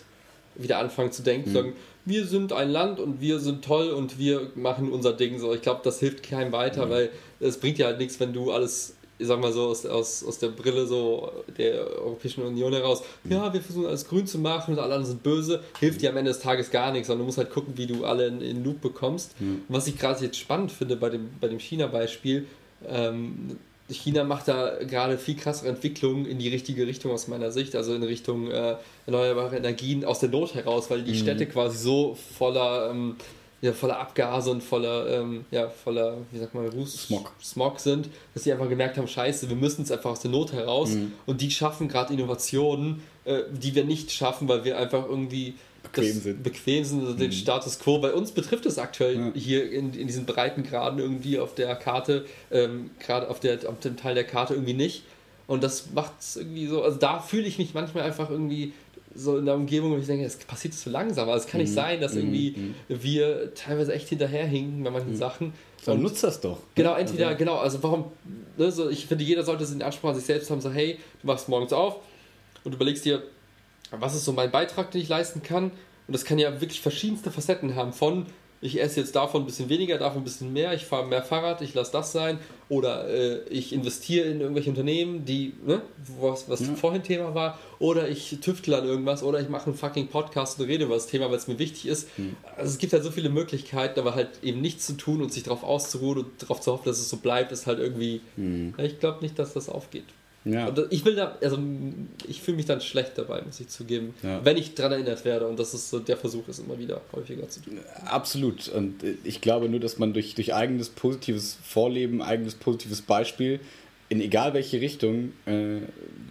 wieder 0.56 0.78
anfangen 0.78 1.12
zu 1.12 1.22
denken, 1.22 1.50
mhm. 1.50 1.72
Wir 2.04 2.26
sind 2.26 2.52
ein 2.52 2.70
Land 2.70 3.00
und 3.00 3.20
wir 3.20 3.38
sind 3.38 3.64
toll 3.64 3.90
und 3.90 4.18
wir 4.18 4.50
machen 4.54 4.90
unser 4.92 5.12
Ding 5.12 5.38
so. 5.38 5.54
Ich 5.54 5.62
glaube, 5.62 5.80
das 5.84 6.00
hilft 6.00 6.22
keinem 6.22 6.52
weiter, 6.52 6.86
mhm. 6.86 6.90
weil 6.90 7.10
es 7.40 7.58
bringt 7.58 7.78
ja 7.78 7.86
halt 7.86 7.98
nichts, 7.98 8.18
wenn 8.20 8.32
du 8.32 8.52
alles, 8.52 8.94
ich 9.18 9.26
sag 9.26 9.40
mal 9.40 9.52
so, 9.52 9.68
aus, 9.68 9.84
aus, 9.86 10.24
aus 10.24 10.38
der 10.38 10.48
Brille 10.48 10.86
so 10.86 11.30
der 11.58 11.86
Europäischen 12.00 12.42
Union 12.42 12.72
heraus, 12.72 13.02
mhm. 13.24 13.32
ja, 13.32 13.52
wir 13.52 13.60
versuchen 13.60 13.86
alles 13.86 14.06
grün 14.06 14.26
zu 14.26 14.38
machen 14.38 14.74
und 14.74 14.80
alle 14.80 14.94
anderen 14.94 15.12
sind 15.12 15.22
böse, 15.22 15.62
hilft 15.78 16.02
dir 16.02 16.10
am 16.10 16.16
Ende 16.16 16.30
des 16.30 16.40
Tages 16.40 16.70
gar 16.70 16.92
nichts, 16.92 17.08
sondern 17.08 17.20
du 17.20 17.26
musst 17.26 17.38
halt 17.38 17.50
gucken, 17.50 17.74
wie 17.76 17.86
du 17.86 18.04
alle 18.04 18.26
in, 18.26 18.40
in 18.40 18.64
Loop 18.64 18.80
bekommst. 18.80 19.40
Mhm. 19.40 19.62
Was 19.68 19.86
ich 19.86 19.98
gerade 19.98 20.24
jetzt 20.24 20.38
spannend 20.38 20.72
finde 20.72 20.96
bei 20.96 21.10
dem, 21.10 21.30
bei 21.40 21.48
dem 21.48 21.58
China-Beispiel, 21.58 22.46
ähm, 22.88 23.58
China 23.94 24.24
macht 24.24 24.48
da 24.48 24.78
gerade 24.84 25.18
viel 25.18 25.36
krassere 25.36 25.68
Entwicklungen 25.68 26.26
in 26.26 26.38
die 26.38 26.48
richtige 26.48 26.86
Richtung 26.86 27.12
aus 27.12 27.28
meiner 27.28 27.50
Sicht, 27.50 27.74
also 27.76 27.94
in 27.94 28.02
Richtung 28.02 28.50
äh, 28.50 28.76
erneuerbare 29.06 29.56
Energien 29.56 30.04
aus 30.04 30.20
der 30.20 30.28
Not 30.28 30.54
heraus, 30.54 30.90
weil 30.90 31.02
die 31.02 31.12
mhm. 31.12 31.16
Städte 31.16 31.46
quasi 31.46 31.78
so 31.78 32.16
voller, 32.36 32.90
ähm, 32.90 33.16
ja, 33.60 33.72
voller 33.72 33.98
Abgase 33.98 34.50
und 34.50 34.62
voller, 34.62 35.20
ähm, 35.20 35.44
ja, 35.50 35.68
voller, 35.68 36.16
wie 36.30 36.38
sagt 36.38 36.54
man, 36.54 36.68
Ruß, 36.68 37.02
Smog. 37.02 37.32
Smog 37.42 37.80
sind, 37.80 38.08
dass 38.34 38.44
sie 38.44 38.52
einfach 38.52 38.68
gemerkt 38.68 38.96
haben, 38.96 39.08
scheiße, 39.08 39.48
wir 39.48 39.56
müssen 39.56 39.82
es 39.82 39.90
einfach 39.90 40.10
aus 40.10 40.20
der 40.20 40.30
Not 40.30 40.52
heraus 40.52 40.90
mhm. 40.90 41.12
und 41.26 41.40
die 41.40 41.50
schaffen 41.50 41.88
gerade 41.88 42.14
Innovationen, 42.14 43.02
äh, 43.24 43.42
die 43.52 43.74
wir 43.74 43.84
nicht 43.84 44.10
schaffen, 44.10 44.48
weil 44.48 44.64
wir 44.64 44.78
einfach 44.78 45.06
irgendwie 45.08 45.54
bequem 45.82 46.20
sind. 46.20 46.42
Bequem 46.42 46.84
sind, 46.84 47.00
also 47.00 47.12
mhm. 47.14 47.18
den 47.18 47.32
Status 47.32 47.78
quo. 47.78 47.98
Bei 47.98 48.12
uns 48.12 48.32
betrifft 48.32 48.66
es 48.66 48.78
aktuell 48.78 49.16
ja. 49.16 49.32
hier 49.34 49.70
in, 49.70 49.92
in 49.94 50.06
diesen 50.06 50.26
breiten 50.26 50.62
Graden 50.62 50.98
irgendwie 50.98 51.38
auf 51.38 51.54
der 51.54 51.74
Karte, 51.76 52.26
ähm, 52.50 52.90
gerade 52.98 53.28
auf, 53.28 53.40
der, 53.40 53.68
auf 53.68 53.80
dem 53.80 53.96
Teil 53.96 54.14
der 54.14 54.24
Karte 54.24 54.54
irgendwie 54.54 54.74
nicht. 54.74 55.04
Und 55.46 55.64
das 55.64 55.90
macht 55.92 56.12
es 56.20 56.36
irgendwie 56.36 56.66
so, 56.66 56.82
also 56.82 56.96
da 56.98 57.18
fühle 57.18 57.46
ich 57.46 57.58
mich 57.58 57.74
manchmal 57.74 58.04
einfach 58.04 58.30
irgendwie 58.30 58.72
so 59.14 59.38
in 59.38 59.46
der 59.46 59.56
Umgebung, 59.56 59.92
wo 59.92 59.96
ich 59.96 60.06
denke, 60.06 60.24
es 60.24 60.36
passiert 60.36 60.74
zu 60.74 60.90
langsam. 60.90 61.28
Also 61.28 61.44
es 61.44 61.50
kann 61.50 61.60
nicht 61.60 61.70
mhm. 61.70 61.74
sein, 61.74 62.00
dass 62.00 62.14
irgendwie 62.14 62.54
mhm. 62.56 62.74
wir 62.88 63.54
teilweise 63.54 63.92
echt 63.92 64.08
hinterherhinken 64.08 64.84
bei 64.84 64.90
manchen 64.90 65.12
mhm. 65.12 65.16
Sachen. 65.16 65.52
So, 65.82 65.92
und 65.92 66.02
nutzt 66.02 66.22
das 66.22 66.40
doch. 66.40 66.58
Genau, 66.74 66.94
entweder, 66.94 67.28
also. 67.28 67.38
genau, 67.38 67.56
also 67.56 67.82
warum, 67.82 68.12
ne, 68.56 68.70
so, 68.70 68.88
ich 68.90 69.06
finde, 69.06 69.24
jeder 69.24 69.42
sollte 69.42 69.64
es 69.64 69.72
in 69.72 69.82
Anspruch 69.82 70.10
an 70.10 70.14
sich 70.14 70.24
selbst 70.24 70.50
haben, 70.50 70.60
so, 70.60 70.70
hey, 70.70 70.98
du 71.22 71.28
wachst 71.28 71.48
morgens 71.48 71.72
auf 71.72 71.96
und 72.62 72.74
überlegst 72.74 73.04
dir, 73.04 73.22
was 73.92 74.14
ist 74.14 74.24
so 74.24 74.32
mein 74.32 74.50
Beitrag, 74.50 74.90
den 74.90 75.00
ich 75.00 75.08
leisten 75.08 75.42
kann? 75.42 75.64
Und 76.06 76.12
das 76.12 76.24
kann 76.24 76.38
ja 76.38 76.60
wirklich 76.60 76.80
verschiedenste 76.80 77.30
Facetten 77.30 77.74
haben 77.76 77.92
von 77.92 78.26
ich 78.62 78.80
esse 78.80 79.00
jetzt 79.00 79.16
davon 79.16 79.42
ein 79.42 79.46
bisschen 79.46 79.68
weniger, 79.68 79.96
davon 79.96 80.20
ein 80.20 80.24
bisschen 80.24 80.52
mehr, 80.52 80.74
ich 80.74 80.84
fahre 80.84 81.06
mehr 81.06 81.22
Fahrrad, 81.22 81.62
ich 81.62 81.72
lasse 81.72 81.92
das 81.92 82.12
sein 82.12 82.38
oder 82.68 83.08
äh, 83.08 83.40
ich 83.48 83.72
investiere 83.72 84.26
in 84.28 84.40
irgendwelche 84.40 84.70
Unternehmen, 84.70 85.24
die, 85.24 85.54
ne, 85.66 85.80
was, 86.20 86.48
was 86.48 86.60
ja. 86.60 86.74
vorhin 86.74 87.02
Thema 87.02 87.34
war, 87.34 87.58
oder 87.78 88.08
ich 88.08 88.38
tüftle 88.40 88.76
an 88.76 88.84
irgendwas 88.84 89.22
oder 89.22 89.40
ich 89.40 89.48
mache 89.48 89.66
einen 89.66 89.76
fucking 89.76 90.08
Podcast 90.08 90.60
und 90.60 90.66
rede 90.66 90.84
über 90.84 90.94
das 90.94 91.06
Thema, 91.06 91.30
weil 91.30 91.38
es 91.38 91.48
mir 91.48 91.58
wichtig 91.58 91.86
ist. 91.86 92.06
Mhm. 92.18 92.36
Also 92.56 92.70
es 92.70 92.78
gibt 92.78 92.92
halt 92.92 93.02
so 93.02 93.10
viele 93.10 93.30
Möglichkeiten, 93.30 93.98
aber 93.98 94.14
halt 94.14 94.28
eben 94.42 94.60
nichts 94.60 94.86
zu 94.86 94.92
tun 94.92 95.22
und 95.22 95.32
sich 95.32 95.42
darauf 95.42 95.64
auszuruhen 95.64 96.18
und 96.18 96.42
darauf 96.42 96.60
zu 96.60 96.72
hoffen, 96.72 96.84
dass 96.84 96.98
es 96.98 97.08
so 97.08 97.16
bleibt, 97.16 97.52
ist 97.52 97.66
halt 97.66 97.78
irgendwie, 97.78 98.20
mhm. 98.36 98.74
ich 98.76 99.00
glaube 99.00 99.20
nicht, 99.22 99.38
dass 99.38 99.54
das 99.54 99.70
aufgeht. 99.70 100.04
Ja. 100.44 100.68
Und 100.68 100.86
ich 100.90 101.04
will 101.04 101.16
da, 101.16 101.36
also 101.42 101.58
ich 102.26 102.40
fühle 102.40 102.56
mich 102.56 102.66
dann 102.66 102.80
schlecht 102.80 103.12
dabei, 103.16 103.42
muss 103.42 103.60
ich 103.60 103.68
zugeben, 103.68 104.14
ja. 104.22 104.42
wenn 104.44 104.56
ich 104.56 104.74
daran 104.74 104.92
erinnert 104.92 105.24
werde 105.24 105.46
und 105.46 105.58
das 105.58 105.74
ist 105.74 105.90
so 105.90 105.98
der 105.98 106.16
Versuch 106.16 106.48
ist, 106.48 106.60
immer 106.60 106.78
wieder 106.78 107.02
häufiger 107.12 107.46
zu 107.48 107.60
tun. 107.60 107.78
Absolut. 108.06 108.68
Und 108.68 109.04
ich 109.24 109.42
glaube 109.42 109.68
nur, 109.68 109.80
dass 109.80 109.98
man 109.98 110.14
durch, 110.14 110.34
durch 110.34 110.54
eigenes 110.54 110.88
positives 110.88 111.58
Vorleben, 111.62 112.22
eigenes 112.22 112.54
positives 112.54 113.02
Beispiel 113.02 113.60
in 114.10 114.20
egal 114.20 114.54
welche 114.54 114.80
Richtung 114.80 115.32
äh, 115.46 115.78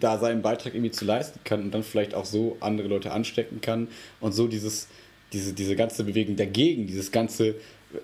da 0.00 0.18
seinen 0.18 0.42
Beitrag 0.42 0.74
irgendwie 0.74 0.90
zu 0.90 1.06
leisten 1.06 1.40
kann 1.44 1.62
und 1.62 1.70
dann 1.72 1.82
vielleicht 1.82 2.14
auch 2.14 2.26
so 2.26 2.56
andere 2.60 2.88
Leute 2.88 3.10
anstecken 3.10 3.60
kann 3.62 3.88
und 4.20 4.32
so 4.32 4.48
dieses, 4.48 4.86
diese, 5.32 5.54
diese 5.54 5.76
ganze 5.76 6.04
Bewegung 6.04 6.36
dagegen, 6.36 6.86
dieses 6.86 7.10
ganze 7.10 7.54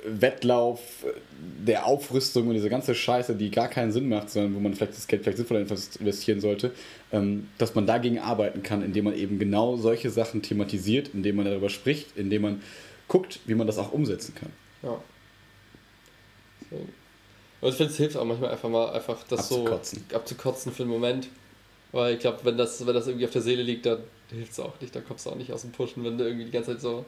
Wettlauf 0.05 0.81
der 1.65 1.87
Aufrüstung 1.87 2.49
und 2.49 2.55
diese 2.55 2.69
ganze 2.69 2.95
Scheiße, 2.95 3.35
die 3.37 3.51
gar 3.51 3.69
keinen 3.69 3.93
Sinn 3.93 4.09
macht, 4.09 4.31
sondern 4.31 4.55
wo 4.55 4.61
man 4.61 4.75
vielleicht 4.75 4.95
das 4.95 5.07
Geld 5.07 5.23
vielleicht 5.23 5.39
sinnvoller 5.39 5.61
investieren 5.61 6.41
sollte, 6.41 6.73
ähm, 7.13 7.49
dass 7.59 7.75
man 7.75 7.87
dagegen 7.87 8.19
arbeiten 8.19 8.63
kann, 8.63 8.83
indem 8.83 9.05
man 9.05 9.15
eben 9.15 9.39
genau 9.39 9.77
solche 9.77 10.11
Sachen 10.11 10.43
thematisiert, 10.43 11.11
indem 11.15 11.37
man 11.37 11.45
darüber 11.45 11.69
spricht, 11.69 12.17
indem 12.17 12.43
man 12.43 12.63
guckt, 13.09 13.41
wie 13.47 13.55
man 13.55 13.67
das 13.67 13.79
auch 13.79 13.93
umsetzen 13.93 14.35
kann. 14.35 14.51
Ja. 14.83 15.01
Und 17.61 17.69
ich 17.69 17.75
finde, 17.77 17.93
es 17.93 17.97
hilft 17.97 18.17
auch 18.17 18.25
manchmal 18.25 18.51
einfach 18.51 18.69
mal 18.69 18.91
einfach 18.91 19.23
das 19.29 19.41
abzukotzen. 19.41 20.05
so 20.11 20.17
abzukotzen 20.17 20.73
für 20.73 20.83
einen 20.83 20.93
Moment. 20.93 21.29
Weil 21.93 22.15
ich 22.15 22.21
glaube, 22.21 22.41
wenn 22.43 22.59
das, 22.59 22.85
wenn 22.85 22.95
das 22.95 23.07
irgendwie 23.07 23.25
auf 23.25 23.33
der 23.33 23.43
Seele 23.43 23.63
liegt, 23.63 23.87
dann 23.87 24.01
hilft 24.31 24.53
es 24.53 24.61
auch 24.61 24.79
nicht, 24.81 24.95
dann 24.95 25.07
kommst 25.07 25.25
du 25.25 25.31
auch 25.31 25.37
nicht 25.37 25.53
aus 25.53 25.63
dem 25.63 25.73
Pushen, 25.73 26.05
wenn 26.05 26.19
du 26.19 26.25
irgendwie 26.25 26.45
die 26.45 26.51
ganze 26.51 26.73
Zeit 26.73 26.81
so 26.81 27.05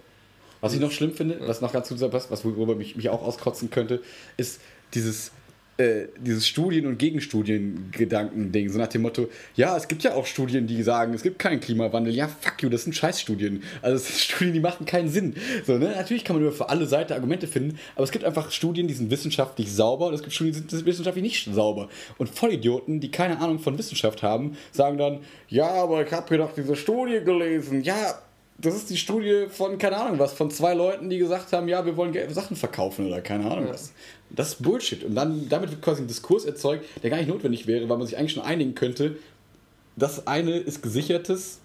was 0.60 0.74
ich 0.74 0.80
noch 0.80 0.90
schlimm 0.90 1.12
finde, 1.12 1.38
was 1.40 1.60
noch 1.60 1.72
ganz 1.72 1.88
gut 1.88 2.10
passt, 2.10 2.30
was 2.30 2.44
worüber 2.44 2.74
mich, 2.74 2.96
mich 2.96 3.08
auch 3.08 3.22
auskotzen 3.22 3.70
könnte, 3.70 4.02
ist 4.36 4.60
dieses 4.94 5.32
äh, 5.78 6.08
dieses 6.18 6.48
Studien- 6.48 6.86
und 6.86 6.98
Gegenstudien-Gedanken-Ding, 6.98 8.68
so 8.68 8.78
nach 8.78 8.88
dem 8.88 9.02
Motto, 9.02 9.28
ja, 9.54 9.76
es 9.76 9.86
gibt 9.86 10.02
ja 10.02 10.14
auch 10.14 10.26
Studien, 10.26 10.66
die 10.66 10.82
sagen, 10.82 11.14
es 11.14 11.22
gibt 11.22 11.38
keinen 11.38 11.60
Klimawandel. 11.60 12.12
Ja, 12.12 12.26
fuck 12.26 12.60
you, 12.62 12.68
das 12.68 12.82
sind 12.82 12.94
Scheißstudien. 12.94 13.62
Also 13.80 13.94
es 13.94 14.08
sind 14.08 14.18
Studien, 14.18 14.54
die 14.54 14.60
machen 14.60 14.86
keinen 14.86 15.08
Sinn. 15.08 15.36
So, 15.64 15.78
ne? 15.78 15.90
Natürlich 15.90 16.24
kann 16.24 16.34
man 16.34 16.42
über 16.42 16.52
für 16.52 16.68
alle 16.68 16.86
Seiten 16.86 17.12
Argumente 17.12 17.46
finden, 17.46 17.78
aber 17.94 18.02
es 18.02 18.10
gibt 18.10 18.24
einfach 18.24 18.50
Studien, 18.50 18.88
die 18.88 18.94
sind 18.94 19.12
wissenschaftlich 19.12 19.72
sauber 19.72 20.08
und 20.08 20.14
es 20.14 20.22
gibt 20.22 20.34
Studien, 20.34 20.54
die 20.54 20.76
sind 20.76 20.84
wissenschaftlich 20.84 21.22
nicht 21.22 21.54
sauber. 21.54 21.88
Und 22.18 22.28
Vollidioten, 22.28 22.98
die 22.98 23.12
keine 23.12 23.38
Ahnung 23.38 23.60
von 23.60 23.78
Wissenschaft 23.78 24.24
haben, 24.24 24.56
sagen 24.72 24.98
dann, 24.98 25.20
ja, 25.48 25.68
aber 25.68 26.04
ich 26.04 26.12
habe 26.12 26.26
hier 26.26 26.38
doch 26.38 26.54
diese 26.56 26.74
Studie 26.74 27.20
gelesen. 27.24 27.82
Ja, 27.82 28.20
das 28.58 28.74
ist 28.74 28.90
die 28.90 28.96
Studie 28.96 29.46
von, 29.48 29.78
keine 29.78 29.96
Ahnung 29.96 30.18
was, 30.18 30.32
von 30.32 30.50
zwei 30.50 30.74
Leuten, 30.74 31.08
die 31.08 31.18
gesagt 31.18 31.52
haben, 31.52 31.68
ja, 31.68 31.86
wir 31.86 31.96
wollen 31.96 32.12
Sachen 32.30 32.56
verkaufen 32.56 33.06
oder 33.06 33.20
keine 33.20 33.48
Ahnung 33.48 33.68
was. 33.68 33.92
Das 34.30 34.48
ist 34.48 34.62
Bullshit. 34.62 35.04
Und 35.04 35.14
dann 35.14 35.48
damit 35.48 35.70
wird 35.70 35.80
quasi 35.80 36.02
ein 36.02 36.08
Diskurs 36.08 36.44
erzeugt, 36.44 36.84
der 37.02 37.10
gar 37.10 37.18
nicht 37.18 37.28
notwendig 37.28 37.68
wäre, 37.68 37.88
weil 37.88 37.96
man 37.96 38.06
sich 38.06 38.18
eigentlich 38.18 38.32
schon 38.32 38.42
einigen 38.42 38.74
könnte, 38.74 39.16
das 39.96 40.26
eine 40.26 40.56
ist 40.56 40.82
gesichertes, 40.82 41.58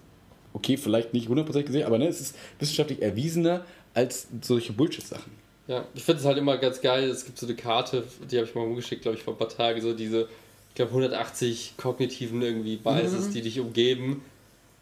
okay, 0.52 0.76
vielleicht 0.76 1.12
nicht 1.14 1.28
hundertprozentig 1.28 1.66
gesichert, 1.66 1.88
aber 1.88 1.98
ne, 1.98 2.06
es 2.06 2.20
ist 2.20 2.36
wissenschaftlich 2.58 3.02
erwiesener 3.02 3.64
als 3.92 4.28
solche 4.40 4.72
Bullshit-Sachen. 4.72 5.32
Ja, 5.66 5.86
ich 5.94 6.04
finde 6.04 6.20
es 6.20 6.26
halt 6.26 6.38
immer 6.38 6.58
ganz 6.58 6.80
geil, 6.80 7.08
es 7.08 7.24
gibt 7.24 7.38
so 7.38 7.46
eine 7.46 7.56
Karte, 7.56 8.04
die 8.30 8.36
habe 8.36 8.46
ich 8.46 8.54
mal 8.54 8.62
umgeschickt, 8.62 9.02
glaube 9.02 9.16
ich, 9.16 9.24
vor 9.24 9.34
ein 9.34 9.38
paar 9.38 9.48
Tagen, 9.48 9.80
so 9.80 9.94
diese, 9.94 10.28
ich 10.68 10.74
glaube, 10.74 10.90
180 10.90 11.74
kognitiven 11.76 12.42
irgendwie 12.42 12.76
Biases, 12.76 13.28
mhm. 13.28 13.32
die 13.32 13.42
dich 13.42 13.58
umgeben 13.60 14.22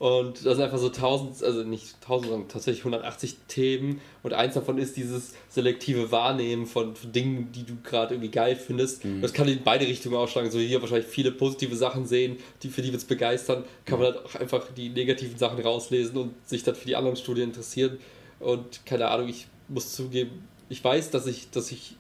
und 0.03 0.45
das 0.45 0.57
sind 0.57 0.63
einfach 0.65 0.79
so 0.79 0.89
1000, 0.89 1.45
also 1.45 1.63
nicht 1.63 1.95
1000, 2.01 2.29
sondern 2.29 2.49
tatsächlich 2.49 2.81
180 2.81 3.37
Themen. 3.47 4.01
Und 4.25 4.33
eins 4.33 4.55
davon 4.55 4.77
ist 4.79 4.97
dieses 4.97 5.35
selektive 5.49 6.11
Wahrnehmen 6.11 6.67
von, 6.67 6.97
von 6.97 7.13
Dingen, 7.13 7.53
die 7.53 7.63
du 7.63 7.77
gerade 7.85 8.15
irgendwie 8.15 8.33
geil 8.33 8.57
findest. 8.57 9.05
Mhm. 9.05 9.23
Das 9.23 9.33
kann 9.33 9.47
in 9.47 9.63
beide 9.63 9.87
Richtungen 9.87 10.17
ausschlagen. 10.17 10.51
So 10.51 10.59
hier 10.59 10.81
wahrscheinlich 10.81 11.07
viele 11.07 11.31
positive 11.31 11.77
Sachen 11.77 12.05
sehen, 12.05 12.39
die 12.65 12.71
für 12.71 12.83
die 12.83 12.91
wir 12.91 12.97
es 12.97 13.05
begeistern. 13.05 13.63
Kann 13.85 14.01
man 14.01 14.13
halt 14.13 14.27
auch 14.27 14.35
einfach 14.35 14.67
die 14.77 14.89
negativen 14.89 15.39
Sachen 15.39 15.61
rauslesen 15.61 16.17
und 16.17 16.35
sich 16.49 16.65
dann 16.65 16.75
für 16.75 16.89
die 16.89 16.97
anderen 16.97 17.17
Studien 17.17 17.51
interessieren. 17.51 17.99
Und 18.41 18.85
keine 18.85 19.07
Ahnung, 19.07 19.29
ich 19.29 19.47
muss 19.69 19.93
zugeben, 19.93 20.49
ich 20.69 20.83
weiß, 20.83 21.11
dass 21.11 21.29
ich, 21.29 21.51
dass 21.51 21.71
ich 21.71 21.95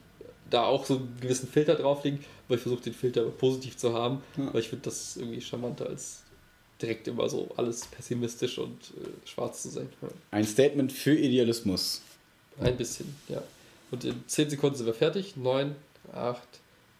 da 0.51 0.65
auch 0.65 0.87
so 0.87 0.97
einen 0.97 1.19
gewissen 1.21 1.49
Filter 1.49 1.77
drauf 1.77 2.03
liege, 2.03 2.19
aber 2.49 2.57
ich 2.57 2.63
versuche 2.63 2.83
den 2.83 2.95
Filter 2.95 3.23
positiv 3.27 3.77
zu 3.77 3.95
haben, 3.95 4.25
ja. 4.37 4.53
weil 4.53 4.61
ich 4.61 4.71
finde 4.71 4.87
das 4.87 5.17
irgendwie 5.17 5.41
charmanter 5.41 5.87
als 5.87 6.25
direkt 6.83 7.09
immer 7.09 7.29
so 7.29 7.51
alles 7.57 7.87
pessimistisch 7.87 8.59
und 8.59 8.91
äh, 8.91 9.27
schwarz 9.27 9.63
zu 9.63 9.71
sein. 9.71 9.89
Ja. 10.03 10.09
Ein 10.31 10.45
Statement 10.45 10.93
für 10.93 11.15
Idealismus. 11.15 12.03
Ein 12.61 12.77
bisschen, 12.77 13.15
ja. 13.29 13.43
Und 13.91 14.05
in 14.05 14.27
10 14.27 14.51
Sekunden 14.51 14.77
sind 14.77 14.87
wir 14.87 14.95
fertig. 14.95 15.37
9, 15.37 15.75
8, 16.13 16.43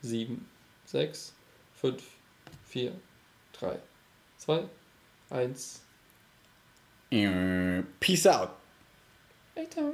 7, 0.03 0.47
6, 0.87 1.35
5, 1.81 2.03
4, 2.69 2.93
3, 3.59 3.79
2, 4.39 4.65
1. 5.31 5.81
Peace 8.01 8.27
out. 8.27 8.51
Later. 9.55 9.93